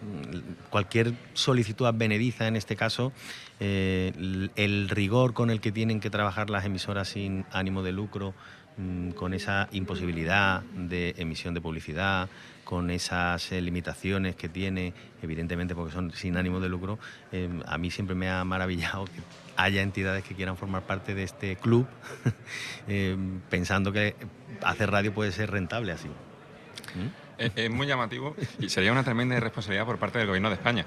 cualquier 0.70 1.12
solicitud 1.34 1.86
advenediza, 1.86 2.46
en 2.46 2.56
este 2.56 2.74
caso, 2.74 3.12
eh, 3.58 4.12
el 4.56 4.88
rigor 4.88 5.34
con 5.34 5.50
el 5.50 5.60
que 5.60 5.70
tienen 5.70 6.00
que 6.00 6.08
trabajar 6.08 6.48
las 6.48 6.64
emisoras 6.64 7.08
sin 7.08 7.44
ánimo 7.52 7.82
de 7.82 7.92
lucro, 7.92 8.32
mm, 8.78 9.10
con 9.10 9.34
esa 9.34 9.68
imposibilidad 9.72 10.62
de 10.74 11.14
emisión 11.18 11.52
de 11.52 11.60
publicidad, 11.60 12.30
con 12.70 12.88
esas 12.90 13.50
eh, 13.50 13.60
limitaciones 13.60 14.36
que 14.36 14.48
tiene, 14.48 14.94
evidentemente 15.22 15.74
porque 15.74 15.92
son 15.92 16.12
sin 16.12 16.36
ánimo 16.36 16.60
de 16.60 16.68
lucro, 16.68 17.00
eh, 17.32 17.48
a 17.66 17.76
mí 17.78 17.90
siempre 17.90 18.14
me 18.14 18.30
ha 18.30 18.44
maravillado 18.44 19.06
que 19.06 19.20
haya 19.56 19.82
entidades 19.82 20.22
que 20.22 20.36
quieran 20.36 20.56
formar 20.56 20.82
parte 20.82 21.16
de 21.16 21.24
este 21.24 21.56
club, 21.56 21.88
eh, 22.86 23.16
pensando 23.50 23.90
que 23.90 24.14
hacer 24.62 24.88
radio 24.88 25.12
puede 25.12 25.32
ser 25.32 25.50
rentable 25.50 25.90
así. 25.90 26.06
¿Mm? 26.06 27.08
es 27.38 27.70
muy 27.70 27.86
llamativo 27.86 28.36
y 28.58 28.68
sería 28.68 28.92
una 28.92 29.02
tremenda 29.02 29.34
irresponsabilidad 29.34 29.86
por 29.86 29.98
parte 29.98 30.18
del 30.18 30.26
Gobierno 30.28 30.50
de 30.50 30.56
España, 30.56 30.86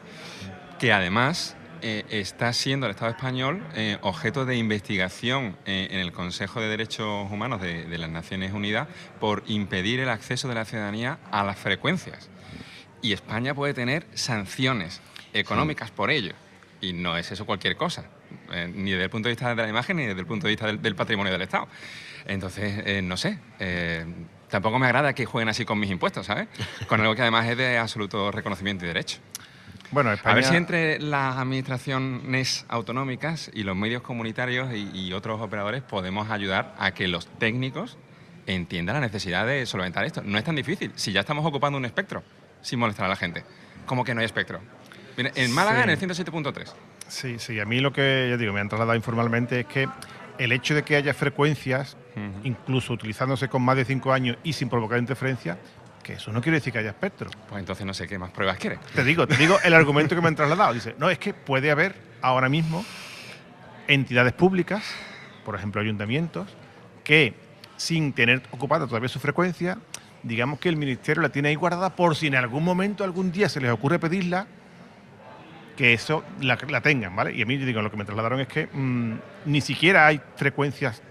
que 0.79 0.93
además 0.93 1.57
eh, 1.85 2.05
está 2.11 2.53
siendo 2.53 2.85
el 2.85 2.91
Estado 2.91 3.11
español 3.11 3.61
eh, 3.75 3.97
objeto 4.03 4.45
de 4.45 4.55
investigación 4.55 5.57
eh, 5.65 5.89
en 5.91 5.99
el 5.99 6.13
Consejo 6.13 6.61
de 6.61 6.69
Derechos 6.69 7.29
Humanos 7.29 7.59
de, 7.59 7.97
las 7.97 8.09
Naciones 8.09 8.53
Unidas 8.53 8.87
por 9.19 9.43
impedir 9.47 9.99
el 9.99 10.07
acceso 10.07 10.47
de 10.47 10.55
la 10.55 10.63
ciudadanía 10.63 11.19
a 11.29 11.43
las 11.43 11.57
frecuencias. 11.57 12.29
Y 13.01 13.11
España 13.11 13.53
puede 13.53 13.73
tener 13.73 14.07
sanciones 14.13 15.01
económicas 15.33 15.91
por 15.91 16.09
ello. 16.09 16.31
Y 16.79 16.93
no 16.93 17.17
es 17.17 17.29
eso 17.33 17.45
cualquier 17.45 17.75
cosa, 17.75 18.05
ni 18.73 18.91
desde 18.91 19.03
el 19.03 19.09
punto 19.09 19.27
de 19.27 19.33
vista 19.33 19.53
de 19.53 19.61
la 19.61 19.67
imagen 19.67 19.97
ni 19.97 20.05
desde 20.05 20.21
el 20.21 20.25
punto 20.25 20.47
de 20.47 20.51
vista 20.51 20.67
del, 20.67 20.95
patrimonio 20.95 21.33
del 21.33 21.41
Estado. 21.41 21.67
Entonces, 22.25 23.03
no 23.03 23.17
sé 23.17 23.39
tampoco 24.47 24.79
me 24.79 24.85
agrada 24.85 25.13
que 25.13 25.25
jueguen 25.25 25.49
así 25.49 25.65
con 25.65 25.79
mis 25.79 25.89
impuestos, 25.89 26.27
¿sabes? 26.27 26.47
Con 26.87 27.01
algo 27.01 27.15
que 27.15 27.23
además 27.23 27.49
es 27.49 27.57
de 27.57 27.77
absoluto 27.77 28.31
reconocimiento 28.31 28.85
y 28.85 28.87
derecho. 28.87 29.17
Bueno, 29.93 30.11
A 30.23 30.33
ver 30.33 30.43
si 30.43 30.55
entre 30.55 30.99
las 30.99 31.37
administraciones 31.37 32.65
autonómicas 32.67 33.51
y 33.53 33.61
los 33.61 33.75
medios 33.75 34.01
comunitarios 34.01 34.69
y, 34.73 35.13
otros 35.13 35.39
operadores 35.39 35.83
podemos 35.83 36.31
ayudar 36.31 36.73
a 36.79 36.91
que 36.91 37.07
los 37.07 37.27
técnicos 37.37 37.99
entiendan 38.47 38.95
la 38.95 39.01
necesidad 39.01 39.45
de 39.45 39.67
solventar 39.67 40.03
esto. 40.05 40.23
No 40.23 40.39
es 40.39 40.43
tan 40.43 40.55
difícil. 40.55 40.91
Si 40.95 41.11
ya 41.11 41.19
estamos 41.19 41.45
ocupando 41.45 41.77
un 41.77 41.85
espectro 41.85 42.23
sin 42.61 42.79
molestar 42.79 43.05
a 43.05 43.09
la 43.09 43.15
gente. 43.15 43.43
¿Cómo 43.85 44.03
que 44.03 44.15
no 44.15 44.21
hay 44.21 44.25
espectro? 44.25 44.59
En 45.17 45.51
Málaga, 45.51 45.83
en 45.83 45.91
el 45.91 45.99
107.3. 45.99 46.73
Sí, 47.07 47.37
sí. 47.37 47.59
A 47.59 47.65
mí 47.65 47.79
lo 47.79 47.93
que, 47.93 48.27
ya 48.31 48.37
digo, 48.37 48.51
me 48.51 48.61
han 48.61 48.69
trasladado 48.69 48.95
informalmente 48.95 49.59
es 49.59 49.65
que 49.67 49.87
el 50.39 50.51
hecho 50.51 50.73
de 50.73 50.81
que 50.81 50.95
haya 50.95 51.13
frecuencias, 51.13 51.97
incluso 52.43 52.93
utilizándose 52.93 53.47
con 53.47 53.61
más 53.61 53.75
de 53.75 53.85
cinco 53.85 54.11
años 54.11 54.37
y 54.43 54.53
sin 54.53 54.69
provocar 54.69 54.97
interferencia, 54.97 55.59
que 56.03 56.13
eso 56.13 56.31
no 56.31 56.41
quiere 56.41 56.57
decir 56.57 56.73
que 56.73 56.79
haya 56.79 56.89
espectro. 56.89 57.29
Pues 57.49 57.59
entonces 57.59 57.85
no 57.85 57.93
sé 57.93 58.07
qué 58.07 58.19
más 58.19 58.31
pruebas 58.31 58.57
quiere. 58.57 58.77
Te 58.93 59.03
digo, 59.03 59.25
te 59.25 59.37
digo 59.37 59.57
el 59.63 59.73
argumento 59.73 60.15
que 60.15 60.21
me 60.21 60.27
han 60.27 60.35
trasladado. 60.35 60.73
Dice, 60.73 60.95
no, 60.99 61.09
es 61.09 61.17
que 61.17 61.33
puede 61.33 61.71
haber 61.71 61.95
ahora 62.21 62.49
mismo 62.49 62.85
entidades 63.87 64.33
públicas, 64.33 64.83
por 65.45 65.55
ejemplo 65.55 65.81
ayuntamientos, 65.81 66.47
que 67.03 67.33
sin 67.77 68.13
tener 68.13 68.43
ocupada 68.51 68.85
todavía 68.85 69.09
su 69.09 69.19
frecuencia, 69.19 69.77
digamos 70.21 70.59
que 70.59 70.69
el 70.69 70.77
ministerio 70.77 71.21
la 71.21 71.29
tiene 71.29 71.49
ahí 71.49 71.55
guardada 71.55 71.95
por 71.95 72.15
si 72.15 72.27
en 72.27 72.35
algún 72.35 72.63
momento, 72.63 73.03
algún 73.03 73.31
día 73.31 73.49
se 73.49 73.59
les 73.59 73.71
ocurre 73.71 73.99
pedirla, 73.99 74.47
que 75.75 75.93
eso 75.93 76.23
la, 76.39 76.57
tengan, 76.81 77.15
¿vale? 77.15 77.33
Y 77.33 77.41
a 77.41 77.45
mí, 77.45 77.57
digo, 77.57 77.81
lo 77.81 77.89
que 77.89 77.97
me 77.97 78.05
trasladaron 78.05 78.39
es 78.39 78.47
que 78.47 78.67
mm, 78.67 79.13
ni 79.45 79.59
siquiera 79.59 80.05
hay 80.05 80.21
frecuencias 80.35 81.01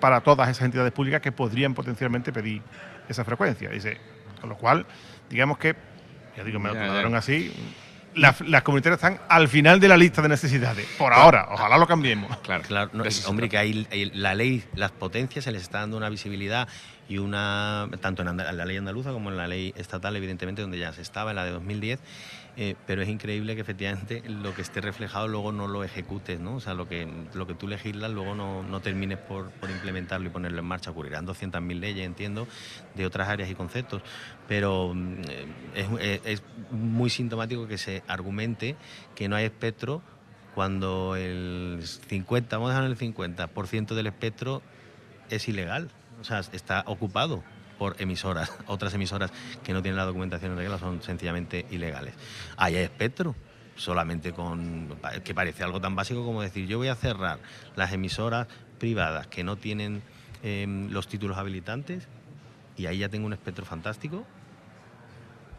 para 0.00 0.20
todas 0.20 0.48
esas 0.48 0.64
entidades 0.64 0.92
públicas 0.92 1.20
que 1.20 1.32
podrían 1.32 1.74
potencialmente 1.74 2.32
pedir 2.32 2.62
esa 3.08 3.24
frecuencia. 3.24 3.68
Dice, 3.70 3.98
con 4.42 4.50
lo 4.50 4.56
cual, 4.56 4.84
digamos 5.30 5.56
que, 5.56 5.76
ya 6.36 6.42
digo, 6.42 6.58
me 6.58 6.68
lo 6.68 6.74
trasladaron 6.74 7.14
así, 7.14 7.52
las, 8.16 8.40
las, 8.40 8.62
comunitarias 8.62 8.98
están 9.02 9.20
al 9.28 9.46
final 9.48 9.78
de 9.78 9.86
la 9.86 9.96
lista 9.96 10.20
de 10.20 10.28
necesidades. 10.28 10.84
Por 10.98 11.12
ahora, 11.12 11.46
ojalá 11.52 11.78
lo 11.78 11.86
cambiemos. 11.86 12.36
Claro, 12.42 12.64
claro. 12.64 12.90
hombre, 13.26 13.48
que 13.48 13.56
ahí 13.56 13.86
la 14.14 14.34
ley, 14.34 14.64
las 14.74 14.90
potencias 14.90 15.44
se 15.44 15.52
les 15.52 15.62
está 15.62 15.78
dando 15.78 15.96
una 15.96 16.08
visibilidad 16.08 16.66
y 17.08 17.18
una, 17.18 17.88
tanto 18.00 18.22
en 18.22 18.36
la 18.36 18.64
ley 18.64 18.76
andaluza 18.76 19.12
como 19.12 19.30
en 19.30 19.36
la 19.36 19.46
ley 19.46 19.72
estatal, 19.76 20.16
evidentemente, 20.16 20.60
donde 20.60 20.78
ya 20.78 20.92
se 20.92 21.02
estaba, 21.02 21.30
en 21.30 21.36
la 21.36 21.44
de 21.44 21.52
2010, 21.52 22.00
eh, 22.56 22.74
pero 22.86 23.02
es 23.02 23.08
increíble 23.08 23.54
que 23.54 23.62
efectivamente 23.62 24.22
lo 24.28 24.54
que 24.54 24.62
esté 24.62 24.80
reflejado 24.80 25.26
luego 25.28 25.52
no 25.52 25.68
lo 25.68 25.84
ejecutes, 25.84 26.38
¿no? 26.38 26.56
O 26.56 26.60
sea, 26.60 26.74
lo 26.74 26.88
que, 26.88 27.08
lo 27.34 27.46
que 27.46 27.54
tú 27.54 27.66
legislas 27.66 28.10
luego 28.10 28.34
no, 28.34 28.62
no 28.62 28.80
termines 28.80 29.18
por, 29.18 29.50
por, 29.52 29.70
implementarlo 29.70 30.26
y 30.28 30.30
ponerlo 30.30 30.58
en 30.60 30.66
marcha. 30.66 30.90
Ocurrirán 30.90 31.26
200.000 31.26 31.80
leyes, 31.80 32.06
entiendo, 32.06 32.46
de 32.94 33.06
otras 33.06 33.28
áreas 33.28 33.50
y 33.50 33.54
conceptos, 33.54 34.02
pero 34.48 34.92
mm, 34.94 35.20
es, 35.74 35.86
es, 36.00 36.20
es 36.24 36.42
muy 36.70 37.10
sintomático 37.10 37.66
que 37.66 37.78
se 37.78 38.02
argumente 38.06 38.76
que 39.14 39.28
no 39.28 39.36
hay 39.36 39.44
espectro 39.44 40.02
cuando 40.54 41.16
el 41.16 41.80
50, 41.82 42.56
vamos 42.58 42.70
a 42.72 42.82
dejar 42.82 42.90
el 42.90 42.98
50% 42.98 43.94
del 43.94 44.06
espectro 44.06 44.62
es 45.30 45.48
ilegal 45.48 45.90
o 46.22 46.24
sea, 46.24 46.38
está 46.38 46.84
ocupado 46.86 47.42
por 47.82 48.00
emisoras, 48.00 48.52
otras 48.68 48.94
emisoras 48.94 49.32
que 49.64 49.72
no 49.72 49.82
tienen 49.82 49.96
la 49.96 50.04
documentación 50.04 50.52
en 50.52 50.58
regla 50.58 50.78
son 50.78 51.02
sencillamente 51.02 51.66
ilegales. 51.72 52.14
Ahí 52.56 52.76
hay 52.76 52.84
espectro, 52.84 53.34
solamente 53.74 54.32
con 54.32 54.96
que 55.24 55.34
parece 55.34 55.64
algo 55.64 55.80
tan 55.80 55.96
básico 55.96 56.24
como 56.24 56.42
decir 56.42 56.68
yo 56.68 56.78
voy 56.78 56.86
a 56.86 56.94
cerrar 56.94 57.40
las 57.74 57.92
emisoras 57.92 58.46
privadas 58.78 59.26
que 59.26 59.42
no 59.42 59.56
tienen 59.56 60.00
em, 60.44 60.92
los 60.92 61.08
títulos 61.08 61.36
habilitantes 61.38 62.06
y 62.76 62.86
ahí 62.86 62.98
ya 62.98 63.08
tengo 63.08 63.26
un 63.26 63.32
espectro 63.32 63.64
fantástico 63.64 64.24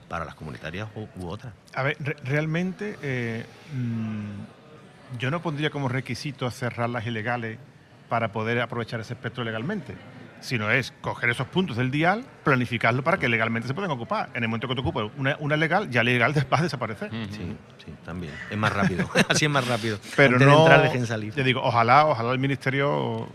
para 0.07 0.23
las 0.23 0.35
comunitarias 0.35 0.87
u, 0.95 1.27
otras. 1.27 1.53
A 1.75 1.83
ver, 1.83 1.97
realmente 2.23 2.97
eh, 3.01 3.45
mm, 3.73 5.17
yo 5.19 5.29
no 5.29 5.41
pondría 5.41 5.71
como 5.71 5.89
requisito 5.89 6.49
cerrar 6.51 6.89
las 6.89 7.05
ilegales 7.05 7.59
para 8.07 8.31
poder 8.31 8.61
aprovechar 8.61 9.01
ese 9.01 9.11
espectro 9.11 9.43
legalmente 9.43 9.97
sino 10.43 10.69
es 10.69 10.93
coger 11.01 11.29
esos 11.29 11.47
puntos 11.47 11.77
del 11.77 11.89
dial, 11.89 12.25
planificarlo 12.43 13.03
para 13.03 13.17
que 13.17 13.29
legalmente 13.29 13.67
se 13.67 13.73
puedan 13.73 13.89
ocupar. 13.91 14.29
En 14.33 14.43
el 14.43 14.49
momento 14.49 14.67
que 14.67 14.75
te 14.75 14.81
ocupes 14.81 15.09
una, 15.17 15.57
legal, 15.57 15.89
ya 15.89 16.03
legal 16.03 16.33
va 16.53 16.59
a 16.59 16.63
desaparecer. 16.63 17.09
Sí, 17.31 17.55
sí, 17.83 17.93
también. 18.05 18.33
Es 18.51 18.57
más 18.57 18.73
rápido. 18.73 19.09
Así 19.29 19.45
es 19.45 19.51
más 19.51 19.65
rápido. 19.65 19.97
Pero 20.15 20.37
no. 20.37 20.67
De 20.67 20.87
entrar, 20.87 21.07
salir. 21.07 21.33
Yo 21.33 21.43
digo, 21.43 21.61
ojalá, 21.63 22.05
ojalá 22.05 22.31
el 22.33 22.39
ministerio 22.39 23.27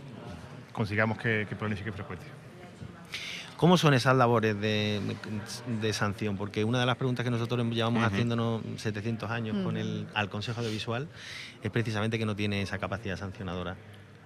consigamos 0.72 1.18
que, 1.18 1.46
planifique 1.58 1.90
frecuencia. 1.92 2.30
¿Cómo 3.56 3.76
son 3.76 3.94
esas 3.94 4.14
labores 4.14 4.60
de, 4.60 5.00
sanción? 5.92 6.36
Porque 6.36 6.62
una 6.62 6.78
de 6.78 6.86
las 6.86 6.96
preguntas 6.96 7.24
que 7.24 7.30
nosotros 7.30 7.66
llevamos 7.66 8.04
haciéndonos 8.04 8.62
700 8.76 9.30
años 9.30 9.56
con 9.64 9.76
el, 9.76 10.06
al 10.14 10.28
Consejo 10.28 10.60
Audiovisual 10.60 11.08
es 11.62 11.70
precisamente 11.70 12.18
que 12.18 12.26
no 12.26 12.36
tiene 12.36 12.62
esa 12.62 12.78
capacidad 12.78 13.16
sancionadora. 13.16 13.76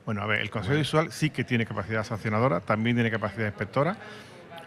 Bueno, 0.05 0.23
a 0.23 0.27
ver, 0.27 0.41
el 0.41 0.51
Consejo 0.51 0.77
Visual 0.77 1.13
sí 1.13 1.31
que 1.31 1.45
tiene 1.45 1.65
capacidad 1.65 2.05
sancionadora, 2.05 2.61
también 2.61 2.97
tiene 2.97 3.11
capacidad 3.11 3.47
inspectora. 3.47 3.97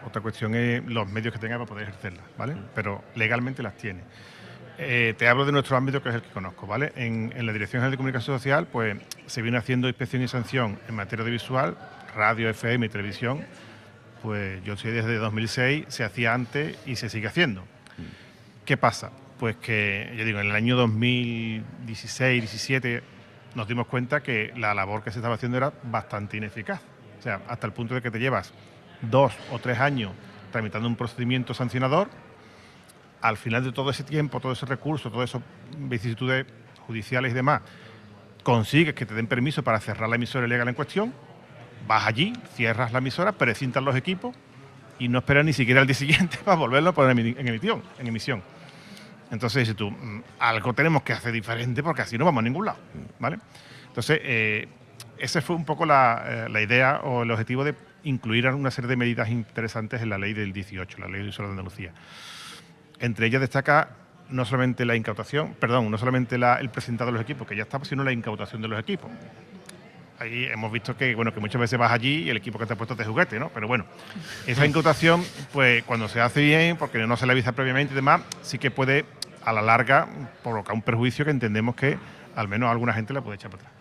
Otra 0.06 0.22
cuestión 0.22 0.54
es 0.54 0.84
los 0.84 1.08
medios 1.10 1.34
que 1.34 1.40
tenga 1.40 1.56
para 1.56 1.66
poder 1.66 1.88
ejercerla, 1.88 2.22
¿vale? 2.38 2.56
Pero 2.74 3.04
legalmente 3.14 3.62
las 3.62 3.76
tiene. 3.76 4.00
Eh, 4.78 5.14
te 5.18 5.28
hablo 5.28 5.44
de 5.44 5.52
nuestro 5.52 5.76
ámbito, 5.76 6.02
que 6.02 6.10
es 6.10 6.14
el 6.14 6.22
que 6.22 6.30
conozco, 6.30 6.66
¿vale? 6.66 6.92
En, 6.96 7.32
la 7.44 7.52
Dirección 7.52 7.80
General 7.80 7.90
de 7.90 7.96
Comunicación 7.96 8.36
Social, 8.38 8.66
pues 8.66 8.96
se 9.26 9.42
viene 9.42 9.58
haciendo 9.58 9.88
inspección 9.88 10.22
y 10.22 10.28
sanción 10.28 10.78
en 10.88 10.94
materia 10.94 11.24
de 11.24 11.30
visual, 11.30 11.76
radio, 12.14 12.48
FM 12.48 12.86
y 12.86 12.88
televisión. 12.88 13.44
Pues 14.22 14.62
yo 14.64 14.76
sé 14.76 14.90
desde 14.90 15.16
2006, 15.16 15.86
se 15.88 16.04
hacía 16.04 16.34
antes 16.34 16.78
y 16.86 16.96
se 16.96 17.08
sigue 17.08 17.26
haciendo. 17.26 17.62
Mm. 17.62 18.64
¿Qué 18.64 18.76
pasa? 18.76 19.10
Pues 19.38 19.56
que, 19.56 20.14
yo 20.16 20.24
digo, 20.24 20.40
en 20.40 20.46
el 20.46 20.56
año 20.56 20.76
2016, 20.76 22.42
17 22.42 23.15
nos 23.56 23.66
dimos 23.66 23.86
cuenta 23.86 24.22
que 24.22 24.52
la 24.54 24.74
labor 24.74 25.02
que 25.02 25.10
se 25.10 25.18
estaba 25.18 25.34
haciendo 25.34 25.56
era 25.56 25.72
bastante 25.82 26.36
ineficaz. 26.36 26.82
O 27.18 27.22
sea, 27.22 27.40
hasta 27.48 27.66
el 27.66 27.72
punto 27.72 27.94
de 27.94 28.02
que 28.02 28.10
te 28.10 28.18
llevas 28.18 28.52
dos 29.00 29.32
o 29.50 29.58
tres 29.58 29.80
años 29.80 30.12
tramitando 30.52 30.86
un 30.86 30.94
procedimiento 30.94 31.54
sancionador, 31.54 32.08
al 33.22 33.38
final 33.38 33.64
de 33.64 33.72
todo 33.72 33.90
ese 33.90 34.04
tiempo, 34.04 34.40
todo 34.40 34.52
ese 34.52 34.66
recurso, 34.66 35.10
todas 35.10 35.30
esas 35.30 35.42
vicisitudes 35.78 36.46
judiciales 36.86 37.32
y 37.32 37.34
demás, 37.34 37.62
consigues 38.42 38.94
que 38.94 39.06
te 39.06 39.14
den 39.14 39.26
permiso 39.26 39.64
para 39.64 39.80
cerrar 39.80 40.10
la 40.10 40.16
emisora 40.16 40.46
ilegal 40.46 40.68
en 40.68 40.74
cuestión, 40.74 41.14
vas 41.88 42.06
allí, 42.06 42.34
cierras 42.54 42.92
la 42.92 42.98
emisora, 42.98 43.32
precintas 43.32 43.82
los 43.82 43.96
equipos 43.96 44.36
y 44.98 45.08
no 45.08 45.20
esperas 45.20 45.46
ni 45.46 45.54
siquiera 45.54 45.80
al 45.80 45.86
día 45.86 45.94
siguiente 45.94 46.36
para 46.44 46.58
volverlo 46.58 46.90
a 46.90 46.92
poner 46.92 47.18
en 47.18 47.48
emisión. 47.48 47.82
En 47.98 48.06
emisión. 48.06 48.42
Entonces 49.30 49.60
dices 49.60 49.76
tú, 49.76 49.90
mm, 49.90 50.22
algo 50.38 50.72
tenemos 50.72 51.02
que 51.02 51.12
hacer 51.12 51.32
diferente 51.32 51.82
porque 51.82 52.02
así 52.02 52.16
no 52.16 52.24
vamos 52.24 52.40
a 52.40 52.44
ningún 52.44 52.66
lado, 52.66 52.78
¿vale? 53.18 53.38
Entonces, 53.88 54.20
eh, 54.22 54.68
esa 55.18 55.40
fue 55.40 55.56
un 55.56 55.64
poco 55.64 55.84
eh, 55.84 56.48
la, 56.50 56.60
idea 56.62 57.00
o 57.02 57.22
el 57.22 57.30
objetivo 57.30 57.64
de 57.64 57.74
incluir 58.04 58.46
una 58.48 58.70
serie 58.70 58.88
de 58.88 58.96
medidas 58.96 59.30
interesantes 59.30 60.02
en 60.02 60.10
la 60.10 60.18
ley 60.18 60.32
del 60.32 60.52
18, 60.52 60.98
la 60.98 61.08
ley 61.08 61.24
de 61.24 61.30
de 61.30 61.44
Andalucía. 61.44 61.92
Entre 63.00 63.26
ellas 63.26 63.40
destaca 63.40 63.90
no 64.28 64.44
solamente 64.44 64.84
la 64.84 64.96
incautación, 64.96 65.54
perdón, 65.54 65.90
no 65.90 65.98
solamente 65.98 66.36
el 66.36 66.70
presentado 66.70 67.10
de 67.10 67.14
los 67.14 67.22
equipos, 67.22 67.46
que 67.46 67.56
ya 67.56 67.62
estaba, 67.62 67.84
sino 67.84 68.04
la 68.04 68.12
incautación 68.12 68.62
de 68.62 68.68
los 68.68 68.78
equipos. 68.78 69.10
Ahí 70.18 70.44
hemos 70.44 70.72
visto 70.72 70.96
que, 70.96 71.14
bueno, 71.14 71.32
que 71.34 71.40
muchas 71.40 71.60
veces 71.60 71.78
vas 71.78 71.92
allí 71.92 72.24
y 72.24 72.30
el 72.30 72.38
equipo 72.38 72.58
que 72.58 72.66
te 72.66 72.72
ha 72.72 72.76
puesto 72.76 72.94
es 72.94 72.98
de 72.98 73.04
juguete, 73.04 73.38
¿no? 73.38 73.50
Pero 73.50 73.68
bueno, 73.68 73.84
esa 74.46 74.64
incautación, 74.64 75.22
pues 75.52 75.82
cuando 75.84 76.08
se 76.08 76.20
hace 76.20 76.40
bien, 76.40 76.76
porque 76.76 76.98
no 77.06 77.16
se 77.16 77.26
le 77.26 77.32
avisa 77.32 77.52
previamente 77.52 77.92
y 77.92 77.96
demás, 77.96 78.22
sí 78.42 78.58
que 78.58 78.70
puede 78.70 79.04
a 79.44 79.52
la 79.52 79.62
larga 79.62 80.08
provocar 80.42 80.74
un 80.74 80.82
perjuicio 80.82 81.24
que 81.24 81.30
entendemos 81.30 81.76
que 81.76 81.98
al 82.34 82.48
menos 82.48 82.68
a 82.68 82.72
alguna 82.72 82.92
gente 82.92 83.12
le 83.12 83.20
puede 83.20 83.36
echar 83.36 83.50
para 83.50 83.62
atrás. 83.62 83.76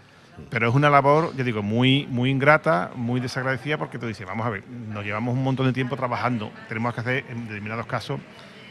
Pero 0.50 0.68
es 0.68 0.75
una 0.75 0.89
labor, 0.89 1.34
yo 1.36 1.44
digo, 1.44 1.62
muy, 1.62 2.06
muy 2.08 2.30
ingrata, 2.30 2.92
muy 2.96 3.22
desagradecida, 3.22 3.77
porque 3.77 3.98
tú 3.98 4.06
dices, 4.06 4.27
vamos 4.27 4.46
a 4.46 4.50
ver, 4.50 4.63
nos 4.68 5.04
llevamos 5.04 5.34
un 5.34 5.44
montón 5.44 5.65
de 5.65 5.74
tiempo 5.74 5.96
trabajando, 5.96 6.51
tenemos 6.68 6.94
que 6.94 7.01
hacer 7.01 7.25
en 7.30 7.48
determinados 7.48 7.86
casos 7.86 8.20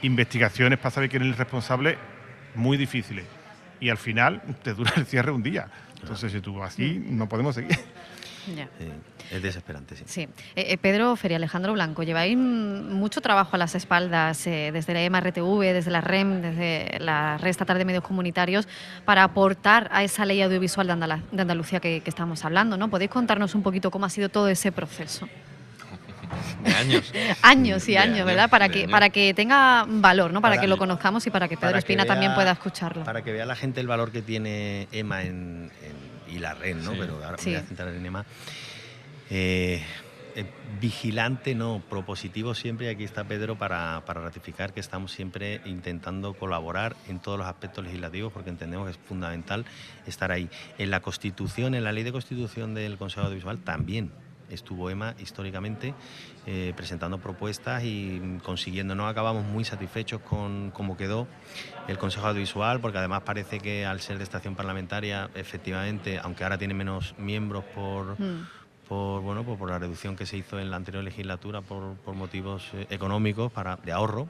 investigaciones 0.03 0.79
para 0.79 0.91
saber 0.91 1.09
quién 1.09 1.23
es 1.23 1.29
el 1.29 1.37
responsable 1.37 1.97
muy 2.55 2.77
difíciles. 2.77 3.25
Y 3.81 3.89
al 3.89 3.99
final 3.99 4.43
te 4.63 4.75
dura 4.75 4.93
el 4.97 5.07
cierre 5.07 5.33
un 5.33 5.43
día. 5.43 5.69
Entonces, 6.05 6.33
si 6.33 6.41
tú 6.41 6.63
así, 6.63 7.03
no 7.07 7.29
podemos 7.29 7.55
seguir. 7.55 7.79
es 9.31 9.43
desesperante, 9.43 9.97
sí. 9.97 10.05
sí. 10.07 10.21
Eh, 10.55 10.67
eh, 10.69 10.79
Pedro 10.79 11.17
Feria, 11.17 11.39
Alejandro 11.39 11.73
Blanco, 11.73 12.03
lleváis 12.03 12.37
mucho 12.37 13.23
trabajo 13.23 13.57
a 13.57 13.59
las 13.59 13.75
espaldas 13.75 14.47
eh, 14.47 14.71
desde 14.73 14.93
la 14.93 15.09
MRTV, 15.09 15.61
desde 15.73 15.91
la 15.91 16.03
REM, 16.03 16.43
desde 16.43 16.99
la 17.01 17.39
Red 17.39 17.51
Estatal 17.51 17.79
de 17.79 17.87
Medios 17.87 18.05
Comunitarios, 18.05 18.69
para 19.05 19.25
aportar 19.25 19.89
a 19.93 20.05
esa 20.05 20.27
ley 20.27 20.43
audiovisual 20.43 20.87
de, 20.87 20.93
Andalucía 21.41 21.81
que, 21.81 22.03
estamos 22.05 22.45
hablando. 22.45 22.77
¿no? 22.77 22.91
¿Podéis 22.91 23.11
contarnos 23.11 23.55
un 23.55 23.63
poquito 23.63 23.91
cómo 23.91 24.05
ha 24.05 24.11
sido 24.11 24.29
todo 24.29 24.49
ese 24.49 24.73
proceso? 24.73 25.27
De 26.65 26.75
años. 26.75 27.13
años 27.43 27.89
y 27.89 27.97
años, 27.97 28.27
¿verdad? 28.27 28.49
Para 28.49 28.69
que, 28.69 28.89
para 28.89 29.11
que 29.11 29.35
tenga 29.35 29.85
valor, 29.89 30.33
¿no? 30.33 30.41
Para, 30.41 30.61
que 30.61 30.67
lo 30.67 30.79
conozcamos 30.79 31.27
y 31.27 31.31
para 31.31 31.49
que 31.49 31.57
Pedro 31.57 31.79
Espina 31.79 32.05
también 32.05 32.35
pueda 32.35 32.53
escucharlo. 32.53 33.05
Para 33.05 33.23
que 33.23 33.33
vea 33.33 33.47
la 33.47 33.57
gente 33.57 33.81
el 33.81 33.87
valor 33.87 34.13
que 34.13 34.23
tiene 34.23 34.89
Emma 34.93 35.23
en 35.23 35.71
y 36.35 36.39
la 36.39 36.55
red, 36.55 36.77
¿no? 36.77 36.93
Pero 36.93 37.25
ahora 37.25 37.37
voy 37.43 37.55
a 37.55 37.63
centrar 37.63 37.89
en 37.89 38.05
EMA. 38.05 38.25
Eh, 39.31 39.83
eh, 40.37 40.45
vigilante, 40.81 41.55
no, 41.55 41.83
propositivo 41.89 42.55
siempre, 42.55 42.87
y 42.87 42.89
aquí 42.91 43.05
está 43.05 43.25
Pedro 43.25 43.57
para, 43.57 44.01
ratificar 44.01 44.73
que 44.73 44.81
estamos 44.81 45.13
siempre 45.13 45.61
intentando 45.65 46.35
colaborar 46.35 46.97
en 47.09 47.21
todos 47.21 47.39
los 47.39 47.47
aspectos 47.47 47.85
legislativos 47.85 48.33
porque 48.33 48.51
entendemos 48.51 48.87
que 48.87 48.93
es 48.93 48.99
fundamental 48.99 49.65
estar 50.07 50.33
ahí. 50.33 50.51
En 50.79 50.91
la 50.91 51.01
Constitución, 51.01 51.75
en 51.75 51.85
la 51.85 51.93
ley 51.93 52.03
de 52.03 52.13
Constitución 52.13 52.75
del 52.75 52.99
Consejo 52.99 53.27
Audiovisual 53.27 53.59
también 53.59 54.11
estuvo 54.51 54.91
EMA 54.91 55.15
históricamente 55.19 55.95
eh, 56.47 56.73
presentando 56.77 57.19
propuestas 57.19 57.83
y 57.85 58.39
consiguiendo. 58.43 58.95
No 58.95 59.09
acabamos 59.09 59.45
muy 59.45 59.65
satisfechos 59.65 60.21
con 60.21 60.71
cómo 60.73 60.97
quedó 60.97 61.27
el 61.89 61.99
Consejo 61.99 62.27
Audiovisual, 62.27 62.81
porque 62.81 62.99
además 62.99 63.23
parece 63.23 63.59
que 63.59 63.87
al 63.87 64.01
ser 64.01 64.19
de 64.19 64.25
estación 64.25 64.55
parlamentaria, 64.55 65.31
efectivamente, 65.35 66.19
aunque 66.19 66.45
ahora 66.45 66.59
tiene 66.59 66.75
menos 66.75 67.15
miembros 67.19 67.65
por... 67.75 68.21
Mm. 68.21 68.47
Por, 68.85 69.23
bueno, 69.23 69.45
por, 69.45 69.71
la 69.71 69.79
reducción 69.79 70.15
que 70.15 70.27
se 70.27 70.37
hizo 70.37 70.61
en 70.61 70.71
la 70.71 70.77
anterior 70.77 71.03
legislatura 71.03 71.63
por, 71.63 71.97
motivos 72.15 72.69
eh, 72.75 72.87
económicos 72.91 73.51
para, 73.51 73.77
de 73.77 73.93
ahorro. 73.93 74.29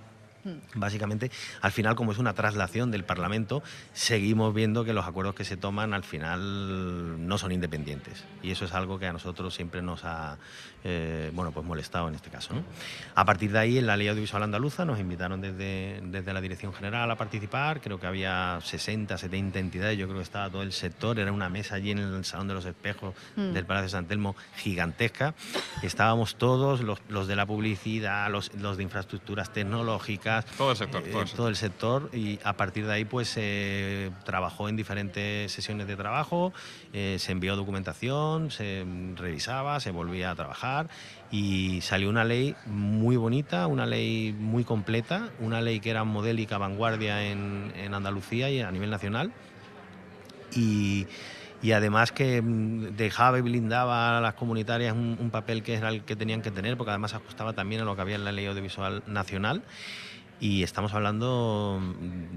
Básicamente, 0.74 1.30
al 1.60 1.72
final, 1.72 1.94
como 1.94 2.12
es 2.12 2.18
una 2.18 2.34
traslación 2.34 2.90
del 2.90 3.04
Parlamento, 3.04 3.62
seguimos 3.92 4.54
viendo 4.54 4.84
que 4.84 4.92
los 4.92 5.06
acuerdos 5.06 5.34
que 5.34 5.44
se 5.44 5.56
toman 5.56 5.94
al 5.94 6.04
final 6.04 7.26
no 7.26 7.38
son 7.38 7.52
independientes. 7.52 8.24
Y 8.42 8.50
eso 8.50 8.64
es 8.64 8.72
algo 8.72 8.98
que 8.98 9.06
a 9.06 9.12
nosotros 9.12 9.54
siempre 9.54 9.82
nos 9.82 10.04
ha 10.04 10.38
eh, 10.86 11.30
bueno, 11.32 11.50
pues 11.50 11.64
molestado 11.64 12.08
en 12.08 12.14
este 12.14 12.28
caso. 12.28 12.54
A 13.14 13.24
partir 13.24 13.50
de 13.52 13.58
ahí, 13.58 13.78
en 13.78 13.86
la 13.86 13.96
Ley 13.96 14.08
Audiovisual 14.08 14.42
Andaluza 14.42 14.84
nos 14.84 15.00
invitaron 15.00 15.40
desde, 15.40 16.00
desde 16.04 16.32
la 16.34 16.42
Dirección 16.42 16.74
General 16.74 17.10
a 17.10 17.16
participar. 17.16 17.80
Creo 17.80 17.98
que 17.98 18.06
había 18.06 18.58
60, 18.62 19.16
70 19.16 19.58
entidades, 19.58 19.96
yo 19.96 20.06
creo 20.06 20.18
que 20.18 20.24
estaba 20.24 20.50
todo 20.50 20.62
el 20.62 20.72
sector. 20.72 21.18
Era 21.18 21.32
una 21.32 21.48
mesa 21.48 21.76
allí 21.76 21.90
en 21.90 21.98
el 21.98 22.24
Salón 22.26 22.48
de 22.48 22.54
los 22.54 22.66
Espejos 22.66 23.14
mm. 23.36 23.52
del 23.52 23.64
Palacio 23.64 23.84
de 23.84 23.90
San 23.90 24.06
Telmo 24.06 24.36
gigantesca. 24.56 25.34
Estábamos 25.82 26.36
todos, 26.36 26.82
los, 26.82 27.00
los 27.08 27.28
de 27.28 27.36
la 27.36 27.46
publicidad, 27.46 28.30
los, 28.30 28.52
los 28.54 28.76
de 28.76 28.82
infraestructuras 28.82 29.54
tecnológicas 29.54 30.33
todo 30.42 30.70
el 30.72 30.76
sector. 30.76 31.02
Todo 31.36 31.48
el, 31.48 31.56
sector. 31.56 32.10
y 32.12 32.38
a 32.44 32.54
partir 32.54 32.86
de 32.86 32.92
ahí 32.92 33.04
pues 33.04 33.28
se 33.28 34.10
trabajó 34.24 34.68
en 34.68 34.76
diferentes 34.76 35.52
sesiones 35.52 35.86
de 35.86 35.96
trabajo, 35.96 36.52
eh, 36.92 37.16
se 37.18 37.32
envió 37.32 37.56
documentación, 37.56 38.50
se 38.50 38.84
revisaba, 39.16 39.80
se 39.80 39.90
volvía 39.90 40.30
a 40.30 40.34
trabajar 40.34 40.88
y 41.30 41.80
salió 41.80 42.10
una 42.10 42.22
ley 42.22 42.54
muy 42.66 43.16
bonita, 43.16 43.66
una 43.66 43.86
ley 43.86 44.32
muy 44.38 44.62
completa, 44.62 45.30
una 45.40 45.60
ley 45.60 45.80
que 45.80 45.90
era 45.90 46.04
modélica, 46.04 46.58
vanguardia 46.58 47.24
en, 47.26 47.72
Andalucía 47.92 48.50
y 48.50 48.60
a 48.60 48.70
nivel 48.70 48.90
nacional. 48.90 49.32
Y, 50.54 51.06
además 51.72 52.12
que 52.12 52.40
mm, 52.40 52.96
dejaba 52.96 53.38
y 53.38 53.40
blindaba 53.40 54.18
a 54.18 54.20
las 54.20 54.34
comunitarias 54.34 54.92
un, 54.92 55.16
un, 55.18 55.30
papel 55.30 55.64
que 55.64 55.74
era 55.74 55.88
el 55.88 56.04
que 56.04 56.14
tenían 56.14 56.40
que 56.40 56.52
tener, 56.52 56.76
porque 56.76 56.90
además 56.90 57.14
ajustaba 57.14 57.52
también 57.52 57.80
a 57.80 57.84
lo 57.84 57.96
que 57.96 58.02
había 58.02 58.14
en 58.14 58.24
la 58.24 58.30
ley 58.30 58.46
audiovisual 58.46 59.02
nacional 59.08 59.62
y 60.40 60.62
estamos 60.62 60.94
hablando 60.94 61.80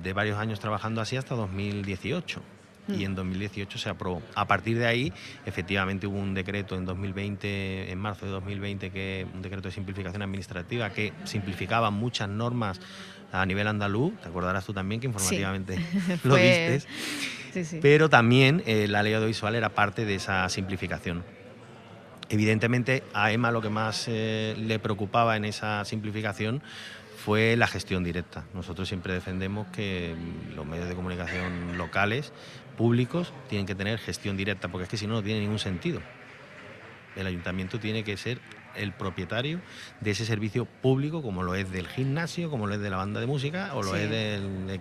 de 0.01 0.13
varios 0.13 0.37
años 0.37 0.59
trabajando 0.59 1.01
así 1.01 1.17
hasta 1.17 1.35
2018 1.35 2.41
y 2.87 3.03
en 3.03 3.15
2018 3.15 3.77
se 3.77 3.89
aprobó. 3.89 4.21
A 4.35 4.45
partir 4.45 4.77
de 4.77 4.85
ahí, 4.85 5.13
efectivamente 5.45 6.07
hubo 6.07 6.17
un 6.17 6.33
decreto 6.33 6.75
en 6.75 6.85
2020, 6.85 7.91
en 7.91 7.99
marzo 7.99 8.25
de 8.25 8.31
2020, 8.31 8.91
que 8.91 9.27
un 9.33 9.41
decreto 9.41 9.67
de 9.67 9.73
simplificación 9.73 10.21
administrativa 10.21 10.89
que 10.91 11.13
simplificaba 11.25 11.91
muchas 11.91 12.29
normas 12.29 12.79
a 13.31 13.45
nivel 13.45 13.67
andaluz. 13.67 14.13
Te 14.21 14.29
acordarás 14.29 14.65
tú 14.65 14.73
también 14.73 15.01
que 15.01 15.07
informativamente 15.07 15.77
lo 16.23 16.35
viste. 16.35 16.81
Pero 17.81 18.09
también 18.09 18.63
eh, 18.65 18.87
la 18.87 19.03
ley 19.03 19.13
audiovisual 19.13 19.55
era 19.55 19.69
parte 19.69 20.05
de 20.05 20.15
esa 20.15 20.47
simplificación. 20.49 21.23
Evidentemente, 22.29 23.03
a 23.13 23.31
Emma 23.31 23.51
lo 23.51 23.61
que 23.61 23.69
más 23.69 24.05
eh, 24.07 24.55
le 24.57 24.79
preocupaba 24.79 25.37
en 25.37 25.45
esa 25.45 25.83
simplificación 25.85 26.61
fue 27.27 27.57
la 27.57 27.67
gestión 27.67 28.05
directa. 28.05 28.45
Nosotros 28.53 28.87
siempre 28.87 29.13
defendemos 29.13 29.67
que 29.67 30.15
los 30.55 30.65
medios 30.65 30.87
de 30.87 30.95
comunicación 30.95 31.77
locales, 31.77 32.31
públicos, 32.77 33.33
tienen 33.49 33.65
que 33.65 33.75
tener 33.75 33.99
gestión 33.99 34.37
directa, 34.37 34.69
porque 34.69 34.83
es 34.83 34.89
que 34.89 34.95
si 34.95 35.07
no, 35.07 35.15
no 35.15 35.21
tiene 35.21 35.41
ningún 35.41 35.59
sentido. 35.59 35.99
El 37.17 37.27
ayuntamiento 37.27 37.81
tiene 37.81 38.05
que 38.05 38.15
ser 38.15 38.39
el 38.77 38.93
propietario 38.93 39.59
de 40.01 40.11
ese 40.11 40.25
servicio 40.25 40.65
público, 40.65 41.21
como 41.21 41.43
lo 41.43 41.55
es 41.55 41.71
del 41.71 41.87
gimnasio, 41.87 42.49
como 42.49 42.67
lo 42.67 42.75
es 42.75 42.81
de 42.81 42.89
la 42.89 42.97
banda 42.97 43.19
de 43.19 43.27
música 43.27 43.71
o 43.73 43.83
lo 43.83 43.95
es 43.95 44.09
del, 44.09 44.79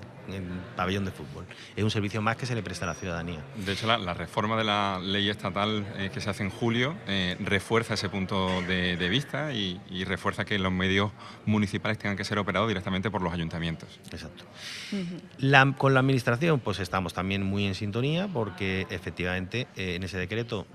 pabellón 0.74 1.04
de 1.04 1.12
fútbol. 1.12 1.46
Es 1.76 1.84
un 1.84 1.90
servicio 1.90 2.20
más 2.20 2.36
que 2.36 2.46
se 2.46 2.54
le 2.54 2.62
presta 2.62 2.84
a 2.84 2.88
la 2.88 2.94
ciudadanía. 2.94 3.44
De 3.64 3.72
hecho, 3.72 3.86
la, 3.86 4.14
reforma 4.14 4.56
de 4.56 4.64
la 4.64 4.98
ley 5.00 5.28
estatal 5.28 5.86
eh, 5.96 6.10
que 6.12 6.20
se 6.20 6.30
hace 6.30 6.42
en 6.42 6.50
julio 6.50 6.96
eh, 7.06 7.36
refuerza 7.40 7.94
ese 7.94 8.08
punto 8.08 8.62
de, 8.62 9.08
vista 9.08 9.52
y, 9.52 9.80
refuerza 10.04 10.44
que 10.44 10.58
los 10.58 10.72
medios 10.72 11.10
municipales 11.46 11.98
tengan 11.98 12.16
que 12.16 12.24
ser 12.24 12.38
operados 12.38 12.68
directamente 12.68 13.10
por 13.10 13.22
los 13.22 13.32
ayuntamientos. 13.32 13.88
Exacto. 14.10 14.44
con 15.78 15.94
la 15.94 16.00
administración, 16.00 16.60
pues 16.60 16.80
estamos 16.80 17.14
también 17.14 17.42
muy 17.42 17.66
en 17.66 17.74
sintonía 17.74 18.28
porque 18.28 18.86
efectivamente 18.90 19.66
eh, 19.76 19.94
en 19.94 20.02
ese 20.02 20.18
decreto 20.18 20.66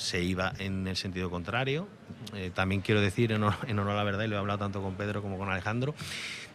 se 0.00 0.22
iba 0.22 0.52
en 0.58 0.86
el 0.88 0.96
sentido 0.96 1.30
contrario. 1.30 1.86
Eh, 2.34 2.50
también 2.54 2.80
quiero 2.80 3.00
decir, 3.00 3.32
en 3.32 3.42
honor, 3.44 3.90
a 3.90 3.94
la 3.94 4.04
verdad, 4.04 4.24
y 4.24 4.28
lo 4.28 4.36
he 4.36 4.38
hablado 4.38 4.58
tanto 4.58 4.82
con 4.82 4.94
Pedro 4.94 5.22
como 5.22 5.38
con 5.38 5.50
Alejandro, 5.50 5.94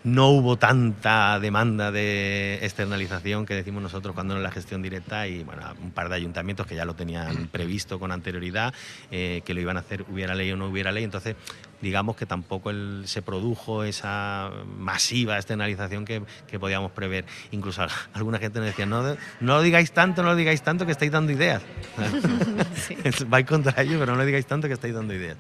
no 0.06 0.30
hubo 0.30 0.56
tanta 0.56 1.40
demanda 1.40 1.92
de 1.92 2.60
externalización 2.62 3.48
que 3.48 3.56
decimos 3.56 3.82
nosotros 3.82 4.14
cuando 4.14 4.36
no 4.36 4.40
la 4.40 4.52
gestión 4.52 4.84
directa 4.84 5.28
y 5.28 5.44
bueno, 5.44 5.64
un 5.82 5.90
par 5.90 6.10
de 6.10 6.16
ayuntamientos 6.16 6.68
que 6.68 6.76
ya 6.76 6.86
lo 6.86 6.94
tenían 6.94 7.48
previsto 7.52 8.00
con 8.00 8.12
anterioridad, 8.12 8.74
eh, 9.10 9.42
que 9.44 9.56
lo 9.56 9.62
iban 9.62 9.78
a 9.78 9.80
hacer 9.80 10.06
hubiera 10.08 10.36
ley 10.36 10.52
o 10.52 10.58
no 10.58 10.68
hubiera 10.68 10.92
ley. 10.92 11.04
Entonces, 11.04 11.36
digamos 11.82 12.16
que 12.16 12.28
tampoco 12.28 12.72
se 13.06 13.24
produjo 13.24 13.84
esa 13.84 14.52
masiva 14.78 15.38
externalización 15.38 16.06
que, 16.06 16.22
podíamos 16.60 16.92
prever. 16.92 17.26
Incluso 17.50 17.86
alguna 18.14 18.38
gente 18.38 18.60
nos 18.60 18.68
decía, 18.68 18.86
no, 18.86 19.02
no 19.02 19.18
lo 19.40 19.62
digáis 19.64 19.92
tanto, 19.92 20.22
no 20.22 20.30
lo 20.30 20.36
digáis 20.36 20.62
tanto 20.62 20.86
que 20.86 20.92
estáis 20.92 21.12
dando 21.12 21.32
ideas. 21.32 21.64
Sí. 22.76 22.96
Vais 23.28 23.46
contra 23.46 23.82
ello, 23.82 23.98
pero 24.00 24.12
no 24.12 24.20
lo 24.20 24.26
digáis 24.26 24.46
tanto 24.46 24.68
que 24.68 24.74
estáis 24.74 24.94
dando 24.94 25.14
ideas. 25.14 25.38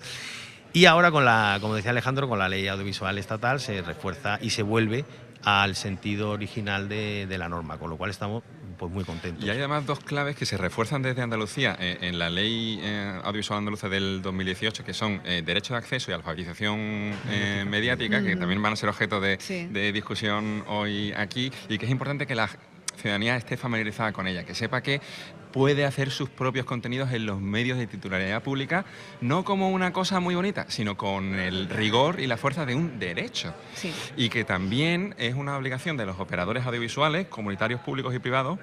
Y 0.75 0.87
ahora, 0.87 1.09
con 1.09 1.23
la, 1.23 1.57
como 1.61 1.73
decía 1.73 1.91
Alejandro, 1.91 2.27
con 2.27 2.37
la 2.37 2.49
ley 2.49 2.67
audiovisual 2.67 3.17
estatal 3.17 3.61
se 3.61 3.81
refuerza 3.81 4.39
y 4.41 4.49
se 4.49 4.61
vuelve 4.61 5.05
al 5.45 5.73
sentido 5.77 6.31
original 6.31 6.89
de, 6.89 7.33
la 7.37 7.47
norma, 7.47 7.77
con 7.77 7.89
lo 7.89 7.95
cual 7.95 8.11
estamos 8.11 8.43
pues, 8.77 8.91
muy 8.91 9.05
contentos. 9.05 9.45
Y 9.45 9.49
hay 9.49 9.59
además 9.59 9.85
dos 9.85 10.01
claves 10.01 10.35
que 10.35 10.45
se 10.45 10.57
refuerzan 10.57 11.01
desde 11.01 11.21
Andalucía 11.21 11.77
eh, 11.79 11.99
en 12.01 12.19
la 12.19 12.29
ley 12.29 12.77
eh, 12.83 13.21
audiovisual 13.23 13.59
andaluza 13.59 13.87
del 13.87 14.21
2018, 14.21 14.83
que 14.83 14.93
son 14.93 15.21
eh, 15.23 15.43
derecho 15.45 15.75
de 15.75 15.77
acceso 15.77 16.11
y 16.11 16.13
alfabetización 16.13 17.13
mediática, 17.69 18.21
que 18.21 18.35
también 18.35 18.61
van 18.61 18.73
a 18.73 18.75
ser 18.75 18.89
objeto 18.89 19.21
de, 19.21 19.37
de 19.71 19.91
discusión 19.93 20.65
hoy 20.67 21.13
aquí, 21.15 21.53
y 21.69 21.77
que 21.77 21.85
es 21.85 21.91
importante 21.91 22.27
que 22.27 22.35
la 22.35 22.49
ciudadanía 22.95 23.35
esté 23.35 23.57
familiarizada 23.57 24.11
con 24.13 24.27
ella, 24.27 24.45
que 24.45 24.55
sepa 24.55 24.81
que 24.81 25.01
puede 25.55 25.85
hacer 25.85 26.11
sus 26.11 26.29
propios 26.29 26.65
contenidos 26.65 27.13
en 27.13 27.25
los 27.25 27.39
medios 27.39 27.77
de 27.77 27.87
titularidad 27.87 28.43
pública, 28.43 28.83
no 29.21 29.45
como 29.45 29.69
una 29.69 29.93
cosa 29.93 30.19
muy 30.19 30.35
bonita, 30.35 30.65
sino 30.67 30.97
con 30.97 31.39
el 31.39 31.69
rigor 31.69 32.19
y 32.19 32.27
la 32.27 32.35
fuerza 32.35 32.65
de 32.65 32.75
un 32.75 32.99
derecho. 32.99 33.53
Y 34.17 34.27
que 34.27 34.43
también 34.43 35.15
es 35.17 35.33
una 35.33 35.57
obligación 35.57 35.95
de 35.95 36.05
los 36.05 36.19
operadores 36.19 36.65
audiovisuales, 36.65 37.27
comunitarios 37.27 37.79
públicos 37.79 38.13
y 38.13 38.19
privados, 38.19 38.59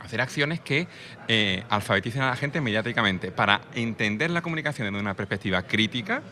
hacer 0.00 0.22
acciones 0.22 0.60
que 0.60 0.88
eh, 1.28 1.62
alfabeticen 1.68 2.22
a 2.22 2.30
la 2.30 2.36
gente 2.36 2.60
mediáticamente 2.62 3.30
para 3.30 3.60
entender 3.74 4.30
la 4.30 4.40
comunicación 4.40 4.86
desde 4.86 5.00
una 5.00 5.14
perspectiva 5.14 5.62
crítica 5.62 6.22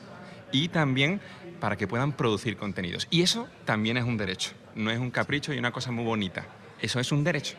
y 0.52 0.68
también 0.68 1.20
para 1.60 1.76
que 1.76 1.86
puedan 1.86 2.12
producir 2.12 2.56
contenidos. 2.56 3.08
Y 3.10 3.20
eso 3.20 3.46
también 3.66 3.98
es 3.98 4.04
un 4.04 4.16
derecho, 4.16 4.52
no 4.74 4.90
es 4.90 4.98
un 4.98 5.10
capricho 5.10 5.52
y 5.52 5.58
una 5.58 5.70
cosa 5.70 5.90
muy 5.90 6.04
bonita. 6.04 6.46
Eso 6.82 7.00
es 7.00 7.12
un 7.12 7.24
derecho. 7.24 7.56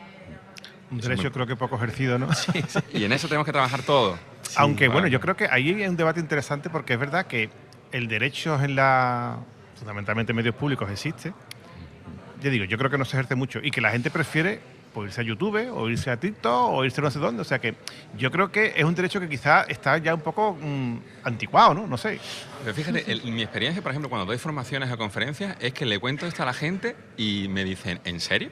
Un 0.92 1.00
derecho 1.00 1.32
creo 1.32 1.48
que 1.48 1.56
poco 1.56 1.78
ejercido, 1.78 2.20
¿no? 2.20 2.32
Sí, 2.34 2.64
Y 2.94 3.06
en 3.06 3.14
eso 3.14 3.28
tenemos 3.28 3.46
que 3.46 3.52
trabajar 3.52 3.82
todo. 3.82 4.18
Aunque 4.56 4.88
bueno, 4.88 5.08
yo 5.08 5.20
creo 5.20 5.36
que 5.36 5.48
ahí 5.50 5.74
hay 5.74 5.88
un 5.88 5.98
debate 5.98 6.20
interesante 6.20 6.70
porque 6.70 6.94
es 6.94 7.00
verdad 7.00 7.26
que 7.26 7.50
el 7.92 8.08
derecho 8.08 8.62
en 8.62 8.76
la, 8.76 9.40
fundamentalmente 9.76 10.32
en 10.32 10.36
medios 10.36 10.56
públicos 10.56 10.90
existe. 10.92 11.34
Ya 12.42 12.50
digo, 12.50 12.66
yo 12.66 12.78
creo 12.78 12.92
que 12.92 12.98
no 12.98 13.06
se 13.06 13.16
ejerce 13.16 13.36
mucho 13.36 13.60
y 13.64 13.72
que 13.72 13.80
la 13.80 13.92
gente 13.92 14.12
prefiere 14.12 14.60
pues, 14.94 15.08
irse 15.08 15.22
a 15.22 15.24
YouTube 15.24 15.72
o 15.74 15.90
irse 15.90 16.12
a 16.12 16.18
TikTok 16.18 16.74
o 16.74 16.86
irse 16.86 17.02
no 17.02 17.10
sé 17.10 17.20
dónde. 17.20 17.42
O 17.42 17.46
sea 17.46 17.60
que 17.60 17.76
yo 18.18 18.30
creo 18.32 18.52
que 18.52 18.74
es 18.76 18.84
un 18.84 18.94
derecho 18.94 19.20
que 19.20 19.30
quizá 19.30 19.64
está 19.64 19.98
ya 19.98 20.14
un 20.14 20.22
poco 20.22 20.58
mm, 20.60 20.98
anticuado, 21.24 21.74
¿no? 21.74 21.88
No 21.88 21.98
sé. 21.98 22.20
Pero 22.64 22.76
fíjate, 22.76 23.22
mi 23.26 23.42
experiencia, 23.42 23.82
por 23.82 23.92
ejemplo, 23.92 24.10
cuando 24.10 24.26
doy 24.26 24.38
formaciones 24.38 24.92
o 24.92 24.98
conferencias, 24.98 25.56
es 25.60 25.74
que 25.74 25.86
le 25.86 26.00
cuento 26.00 26.28
esto 26.28 26.44
a 26.44 26.46
la 26.46 26.54
gente 26.54 26.96
y 27.18 27.48
me 27.48 27.64
dicen, 27.64 28.00
¿en 28.04 28.20
serio? 28.20 28.50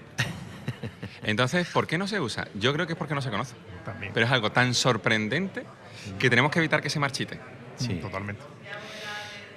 Entonces, 1.23 1.67
¿por 1.67 1.87
qué 1.87 1.97
no 1.97 2.07
se 2.07 2.19
usa? 2.19 2.47
Yo 2.55 2.73
creo 2.73 2.87
que 2.87 2.93
es 2.93 2.99
porque 2.99 3.15
no 3.15 3.21
se 3.21 3.29
conoce. 3.29 3.55
También. 3.85 4.11
Pero 4.13 4.25
es 4.25 4.31
algo 4.31 4.51
tan 4.51 4.73
sorprendente 4.73 5.65
que 6.19 6.29
tenemos 6.29 6.51
que 6.51 6.59
evitar 6.59 6.81
que 6.81 6.89
se 6.89 6.99
marchite. 6.99 7.39
Sí, 7.77 7.95
totalmente. 7.95 8.41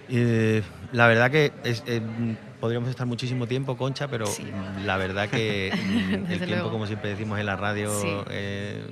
Eh, 0.08 0.62
la 0.92 1.06
verdad 1.06 1.30
que 1.30 1.52
eh, 1.64 2.02
podríamos 2.60 2.90
estar 2.90 3.06
muchísimo 3.06 3.46
tiempo, 3.46 3.76
Concha, 3.76 4.08
pero 4.08 4.26
la 4.84 4.96
verdad 4.96 5.28
que 5.28 5.68
el 6.30 6.44
tiempo, 6.44 6.70
como 6.70 6.86
siempre 6.86 7.10
decimos 7.10 7.38
en 7.38 7.46
la 7.46 7.56
radio, 7.56 7.90
eh, 8.30 8.82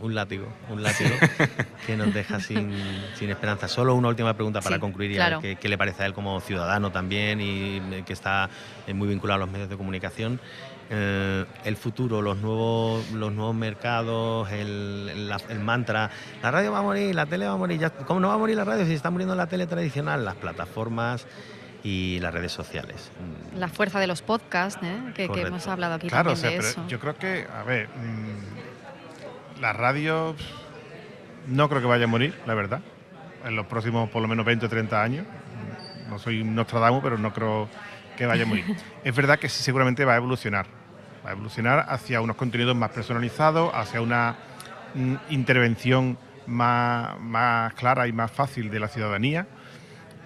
un 0.00 0.14
látigo, 0.14 0.48
un 0.70 0.82
látigo 0.82 1.10
que 1.86 1.96
nos 1.96 2.12
deja 2.12 2.40
sin, 2.40 2.72
esperanza. 3.20 3.68
Solo 3.68 3.94
una 3.94 4.08
última 4.08 4.34
pregunta 4.34 4.60
para 4.60 4.78
concluir 4.78 5.12
y 5.12 5.18
a 5.18 5.38
ver 5.38 5.58
qué, 5.58 5.68
le 5.68 5.78
parece 5.78 6.02
a 6.02 6.06
él 6.06 6.14
como 6.14 6.40
ciudadano 6.40 6.90
también 6.92 7.40
y 7.40 8.02
que 8.04 8.12
está 8.12 8.48
muy 8.92 9.08
vinculado 9.08 9.42
a 9.42 9.46
los 9.46 9.52
medios 9.52 9.68
de 9.68 9.76
comunicación. 9.76 10.40
Eh, 10.88 11.44
el 11.64 11.76
futuro, 11.76 12.22
los 12.22 12.38
nuevos, 12.38 13.10
los 13.10 13.32
nuevos 13.32 13.56
mercados, 13.56 14.50
el, 14.52 15.34
mantra, 15.60 16.10
la 16.42 16.50
radio 16.50 16.70
va 16.72 16.78
a 16.78 16.82
morir, 16.82 17.14
la 17.14 17.26
tele 17.26 17.46
va 17.46 17.54
a 17.54 17.56
morir, 17.56 17.90
¿cómo 18.06 18.20
no 18.20 18.28
va 18.28 18.34
a 18.34 18.38
morir 18.38 18.56
la 18.56 18.64
radio 18.64 18.86
si 18.86 18.94
está 18.94 19.10
muriendo 19.10 19.34
la 19.34 19.48
tele 19.48 19.66
tradicional? 19.66 20.24
Las 20.24 20.36
plataformas 20.36 21.26
y 21.82 22.20
las 22.20 22.32
redes 22.32 22.52
sociales. 22.52 23.10
La 23.56 23.68
fuerza 23.68 23.98
de 23.98 24.06
los 24.06 24.22
podcasts, 24.22 24.80
¿eh? 24.84 25.12
que, 25.14 25.24
hemos 25.24 25.66
hablado 25.66 25.94
aquí 25.94 26.08
claro, 26.08 26.34
también 26.34 26.60
de 26.60 26.68
eso. 26.68 26.84
Yo 26.86 27.00
creo 27.00 27.16
que, 27.16 27.46
a 27.52 27.64
ver, 27.64 27.88
mm, 27.88 28.65
la 29.60 29.72
radio 29.72 30.34
no 31.48 31.68
creo 31.68 31.80
que 31.80 31.86
vaya 31.86 32.04
a 32.04 32.08
morir, 32.08 32.34
la 32.46 32.54
verdad, 32.54 32.80
en 33.44 33.56
los 33.56 33.66
próximos 33.66 34.10
por 34.10 34.22
lo 34.22 34.28
menos 34.28 34.44
20 34.44 34.66
o 34.66 34.68
30 34.68 35.02
años. 35.02 35.26
No 36.08 36.18
soy 36.18 36.44
Nostradamus, 36.44 37.02
pero 37.02 37.18
no 37.18 37.32
creo 37.32 37.68
que 38.16 38.26
vaya 38.26 38.46
muy 38.46 38.62
bien. 38.62 38.76
Es 39.04 39.14
verdad 39.14 39.38
que 39.38 39.48
sí, 39.48 39.62
seguramente 39.62 40.04
va 40.04 40.14
a 40.14 40.16
evolucionar. 40.16 40.66
Va 41.24 41.30
a 41.30 41.32
evolucionar 41.32 41.86
hacia 41.88 42.20
unos 42.20 42.36
contenidos 42.36 42.76
más 42.76 42.90
personalizados, 42.90 43.72
hacia 43.74 44.00
una 44.00 44.36
mm, 44.94 45.14
intervención 45.30 46.18
más, 46.46 47.18
más 47.20 47.74
clara 47.74 48.06
y 48.06 48.12
más 48.12 48.30
fácil 48.30 48.70
de 48.70 48.80
la 48.80 48.88
ciudadanía 48.88 49.46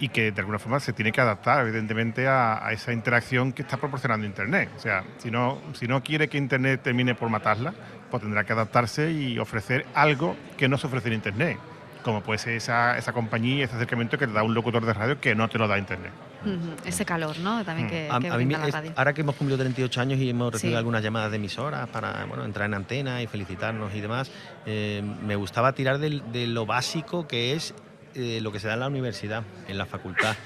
y 0.00 0.08
que 0.08 0.32
de 0.32 0.40
alguna 0.40 0.58
forma 0.58 0.80
se 0.80 0.92
tiene 0.92 1.12
que 1.12 1.20
adaptar, 1.20 1.60
evidentemente, 1.66 2.26
a, 2.26 2.66
a, 2.66 2.72
esa 2.72 2.92
interacción 2.92 3.52
que 3.52 3.62
está 3.62 3.76
proporcionando 3.76 4.26
Internet. 4.26 4.70
O 4.76 4.80
sea, 4.80 5.04
si 5.18 5.30
no, 5.30 5.60
si 5.74 5.86
no 5.86 6.02
quiere 6.02 6.28
que 6.28 6.38
Internet 6.38 6.80
termine 6.82 7.14
por 7.14 7.28
matarla, 7.28 7.74
pues 8.10 8.22
tendrá 8.22 8.44
que 8.44 8.52
adaptarse 8.54 9.12
y 9.12 9.38
ofrecer 9.38 9.86
algo 9.94 10.34
que 10.56 10.68
no 10.68 10.78
se 10.78 10.86
ofrece 10.86 11.08
en 11.08 11.14
Internet, 11.14 11.58
como 12.02 12.22
puede 12.22 12.38
ser 12.38 12.54
esa, 12.54 12.96
esa 12.96 13.12
compañía, 13.12 13.66
ese 13.66 13.76
acercamiento 13.76 14.16
que 14.18 14.26
te 14.26 14.32
da 14.32 14.42
un 14.42 14.54
locutor 14.54 14.84
de 14.86 14.94
radio 14.94 15.20
que 15.20 15.34
no 15.34 15.48
te 15.48 15.58
lo 15.58 15.68
da 15.68 15.78
Internet. 15.78 16.12
Uh 16.42 16.48
-huh. 16.48 16.74
Ese 16.86 17.04
calor, 17.04 17.38
¿no? 17.38 17.62
También 17.66 17.86
que, 17.88 18.08
a, 18.10 18.18
que 18.18 18.28
a 18.30 18.36
mí, 18.38 18.46
la 18.46 18.66
radio. 18.66 18.92
ahora 18.96 19.12
que 19.12 19.20
hemos 19.20 19.36
cumplido 19.36 19.58
38 19.58 20.00
años 20.00 20.18
y 20.18 20.30
hemos 20.30 20.50
recibido 20.50 20.76
Sí. 20.76 20.78
algunas 20.78 21.02
llamadas 21.02 21.30
de 21.30 21.36
emisoras 21.36 21.86
para 21.90 22.24
bueno, 22.24 22.46
entrar 22.46 22.66
en 22.66 22.72
antena 22.74 23.20
y 23.22 23.26
felicitarnos 23.26 23.94
y 23.94 24.00
demás, 24.00 24.32
eh, 24.64 25.02
me 25.22 25.36
gustaba 25.36 25.74
tirar 25.74 25.98
de, 25.98 26.46
lo 26.46 26.64
básico 26.64 27.28
que 27.28 27.52
es 27.52 27.74
eh, 28.14 28.40
lo 28.40 28.53
que 28.53 28.61
se 28.61 28.68
da 28.68 28.75
en 28.75 28.81
la 28.81 28.88
universidad, 28.88 29.44
en 29.68 29.79
la 29.79 29.87
facultad, 29.87 30.37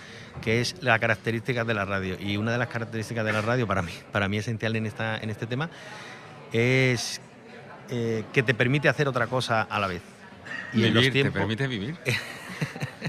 que 0.42 0.61
es 0.61 0.77
las 0.83 0.98
características 1.00 1.66
de 1.66 1.74
la 1.74 1.85
radio. 1.85 2.16
Y 2.20 2.37
una 2.37 2.53
de 2.53 2.59
las 2.59 2.68
características 2.68 3.24
de 3.24 3.33
la 3.33 3.40
radio, 3.40 3.66
para 3.66 3.83
mí, 3.83 3.92
para 4.12 4.29
mí 4.29 4.38
esencial 4.38 4.77
en, 4.77 4.87
esta, 4.87 5.18
en 5.18 5.31
este 5.31 5.46
tema, 5.46 5.70
es 6.53 7.20
eh, 7.90 8.24
que 8.33 8.42
te 8.42 8.55
permite 8.55 8.88
hacer 8.88 9.09
otra 9.09 9.27
cosa 9.27 9.62
a 9.62 9.79
la 9.79 9.87
vez. 9.87 10.03
Y 10.72 10.85
en 10.85 10.94
los 10.94 11.03
vivir, 11.03 11.12
tiempos, 11.12 11.33
te 11.35 11.38
permite 11.38 11.66
vivir 11.66 11.96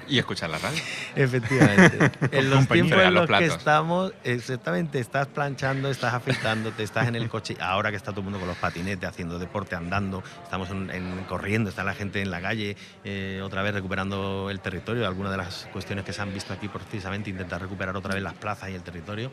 y 0.07 0.19
escuchar 0.19 0.49
la 0.49 0.57
radio. 0.59 0.79
Efectivamente. 1.15 2.11
en 2.31 2.49
los 2.49 2.67
tiempos 2.67 2.97
en 2.99 3.13
los 3.13 3.29
los 3.29 3.39
que 3.39 3.45
estamos, 3.45 4.13
exactamente, 4.23 4.99
estás 4.99 5.27
planchando, 5.27 5.89
estás 5.89 6.13
afeitándote, 6.13 6.83
estás 6.83 7.07
en 7.07 7.15
el 7.15 7.29
coche. 7.29 7.55
Ahora 7.59 7.89
que 7.91 7.97
está 7.97 8.11
todo 8.11 8.19
el 8.21 8.25
mundo 8.25 8.39
con 8.39 8.47
los 8.47 8.57
patinetes, 8.57 9.07
haciendo 9.09 9.39
deporte, 9.39 9.75
andando, 9.75 10.23
estamos 10.43 10.69
en, 10.69 10.89
en- 10.91 11.23
corriendo, 11.25 11.69
está 11.69 11.83
la 11.83 11.93
gente 11.93 12.21
en 12.21 12.31
la 12.31 12.41
calle, 12.41 12.75
eh, 13.03 13.41
otra 13.43 13.61
vez 13.63 13.73
recuperando 13.73 14.49
el 14.49 14.59
territorio. 14.59 15.07
Algunas 15.07 15.31
de 15.31 15.37
las 15.37 15.67
cuestiones 15.71 16.05
que 16.05 16.13
se 16.13 16.21
han 16.21 16.33
visto 16.33 16.53
aquí, 16.53 16.67
precisamente, 16.67 17.29
intentar 17.29 17.61
recuperar 17.61 17.95
otra 17.95 18.13
vez 18.13 18.23
las 18.23 18.33
plazas 18.33 18.69
y 18.69 18.73
el 18.73 18.81
territorio. 18.83 19.31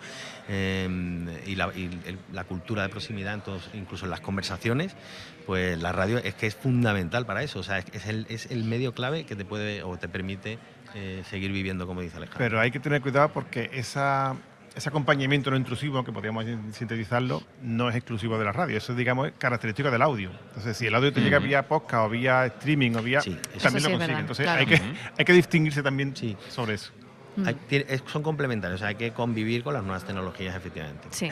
eh, 0.49 1.39
y 1.47 1.55
la, 1.55 1.71
y 1.75 1.85
el- 2.07 2.19
la 2.33 2.45
cultura 2.45 2.83
de 2.83 2.89
proximidad, 2.89 3.35
entonces, 3.35 3.69
incluso 3.75 4.05
en 4.05 4.11
las 4.11 4.21
conversaciones, 4.21 4.95
pues 5.43 5.81
la 5.81 5.93
radio 5.93 6.19
es 6.19 6.35
que 6.35 6.47
es 6.47 6.55
fundamental 6.55 7.27
para 7.27 7.43
eso. 7.43 7.59
O 7.61 7.63
sea, 7.63 7.79
es, 7.79 8.07
el, 8.07 8.27
es 8.29 8.47
el 8.51 8.65
medio 8.65 8.93
clave 8.95 9.25
que 9.25 9.37
te 9.37 9.45
puede 9.45 9.83
o 9.83 9.97
te 9.99 10.09
permite 10.09 10.59
eh, 10.95 11.23
seguir 11.29 11.53
viviendo, 11.53 11.87
como 11.87 12.01
dice 12.01 12.17
Alejandro. 12.17 12.39
Pero 12.39 12.61
hay 12.61 12.71
que 12.71 12.81
tener 12.81 13.01
cuidado 13.03 13.29
porque 13.31 13.71
esa, 13.73 14.37
ese 14.75 14.89
acompañamiento 14.89 15.51
no 15.51 15.57
intrusivo, 15.57 16.05
que 16.05 16.13
podríamos 16.13 16.45
sintetizarlo, 16.73 17.43
no 17.63 17.89
es 17.89 17.97
exclusivo 17.97 18.39
de 18.39 18.45
la 18.45 18.53
radio. 18.53 18.77
Eso, 18.77 18.95
digamos, 18.95 19.29
es 19.29 19.35
característico 19.39 19.91
del 19.91 20.03
audio. 20.03 20.31
Entonces, 20.49 20.77
si 20.77 20.87
el 20.87 20.95
audio 20.95 21.13
te 21.13 21.21
llega 21.21 21.39
vía 21.39 21.67
podcast 21.69 22.07
o 22.07 22.09
vía 22.09 22.47
streaming 22.47 22.93
o 22.97 23.03
vía... 23.03 23.21
Sí, 23.21 23.37
también 23.63 23.85
sí 23.85 23.89
lo 23.91 23.95
es 23.95 23.99
consigue. 23.99 24.19
Entonces, 24.21 24.45
claro. 24.45 24.61
hay, 24.61 24.67
que, 24.67 24.81
hay 25.19 25.25
que 25.25 25.33
distinguirse 25.33 25.83
también 25.83 26.15
Sí. 26.17 26.37
sobre 26.49 26.75
eso. 26.75 26.93
Mm. 27.37 27.47
Hay- 27.47 27.57
son 28.07 28.23
complementarios, 28.23 28.79
o 28.79 28.81
sea, 28.81 28.89
hay 28.89 28.95
que 28.97 29.13
convivir 29.13 29.63
con 29.65 29.73
las 29.75 29.83
nuevas 29.83 30.05
tecnologías, 30.05 30.55
efectivamente. 30.55 31.09
Sí, 31.11 31.31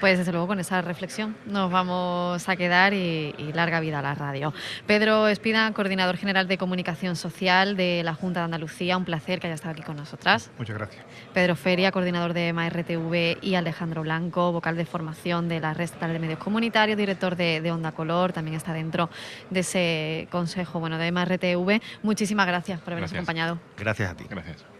pues 0.00 0.18
desde 0.18 0.30
luego 0.32 0.46
con 0.46 0.60
esa 0.60 0.82
reflexión 0.82 1.36
nos 1.46 1.70
vamos 1.70 2.46
a 2.48 2.56
quedar 2.56 2.92
y, 2.92 3.34
y 3.38 3.52
larga 3.54 3.80
vida 3.80 4.00
a 4.00 4.02
la 4.02 4.14
radio. 4.14 4.52
Pedro 4.86 5.26
Espina, 5.28 5.72
coordinador 5.72 6.16
general 6.18 6.48
de 6.48 6.58
comunicación 6.58 7.16
social 7.16 7.76
de 7.76 8.02
la 8.04 8.12
Junta 8.14 8.40
de 8.40 8.44
Andalucía, 8.44 8.96
un 8.98 9.04
placer 9.04 9.40
que 9.40 9.46
haya 9.46 9.54
estado 9.54 9.72
aquí 9.72 9.82
con 9.82 9.96
nosotras. 9.96 10.50
Muchas 10.58 10.76
gracias. 10.76 11.04
Pedro 11.32 11.56
Feria, 11.56 11.92
coordinador 11.92 12.32
de 12.34 12.52
MARTV 12.52 13.38
y 13.40 13.54
Alejandro 13.54 14.02
Blanco, 14.02 14.52
vocal 14.52 14.76
de 14.76 14.84
formación 14.84 15.48
de 15.48 15.60
la 15.60 15.72
Red 15.72 15.84
Estatal 15.84 16.12
de 16.12 16.18
Medios 16.18 16.38
Comunitarios, 16.40 16.98
director 16.98 17.36
de, 17.36 17.60
de 17.60 17.72
Onda 17.72 17.92
Color, 17.92 18.32
también 18.32 18.56
está 18.56 18.72
dentro 18.72 19.08
de 19.50 19.60
ese 19.60 20.28
consejo 20.30 20.78
bueno, 20.80 20.98
de 20.98 21.10
MARTV. 21.10 21.80
Muchísimas 22.02 22.46
gracias 22.46 22.80
por 22.80 22.92
habernos 22.92 23.10
Gracias. 23.12 23.18
acompañado. 23.28 23.58
Gracias 23.78 24.10
a 24.10 24.14
ti. 24.14 24.24
Gracias. 24.28 24.77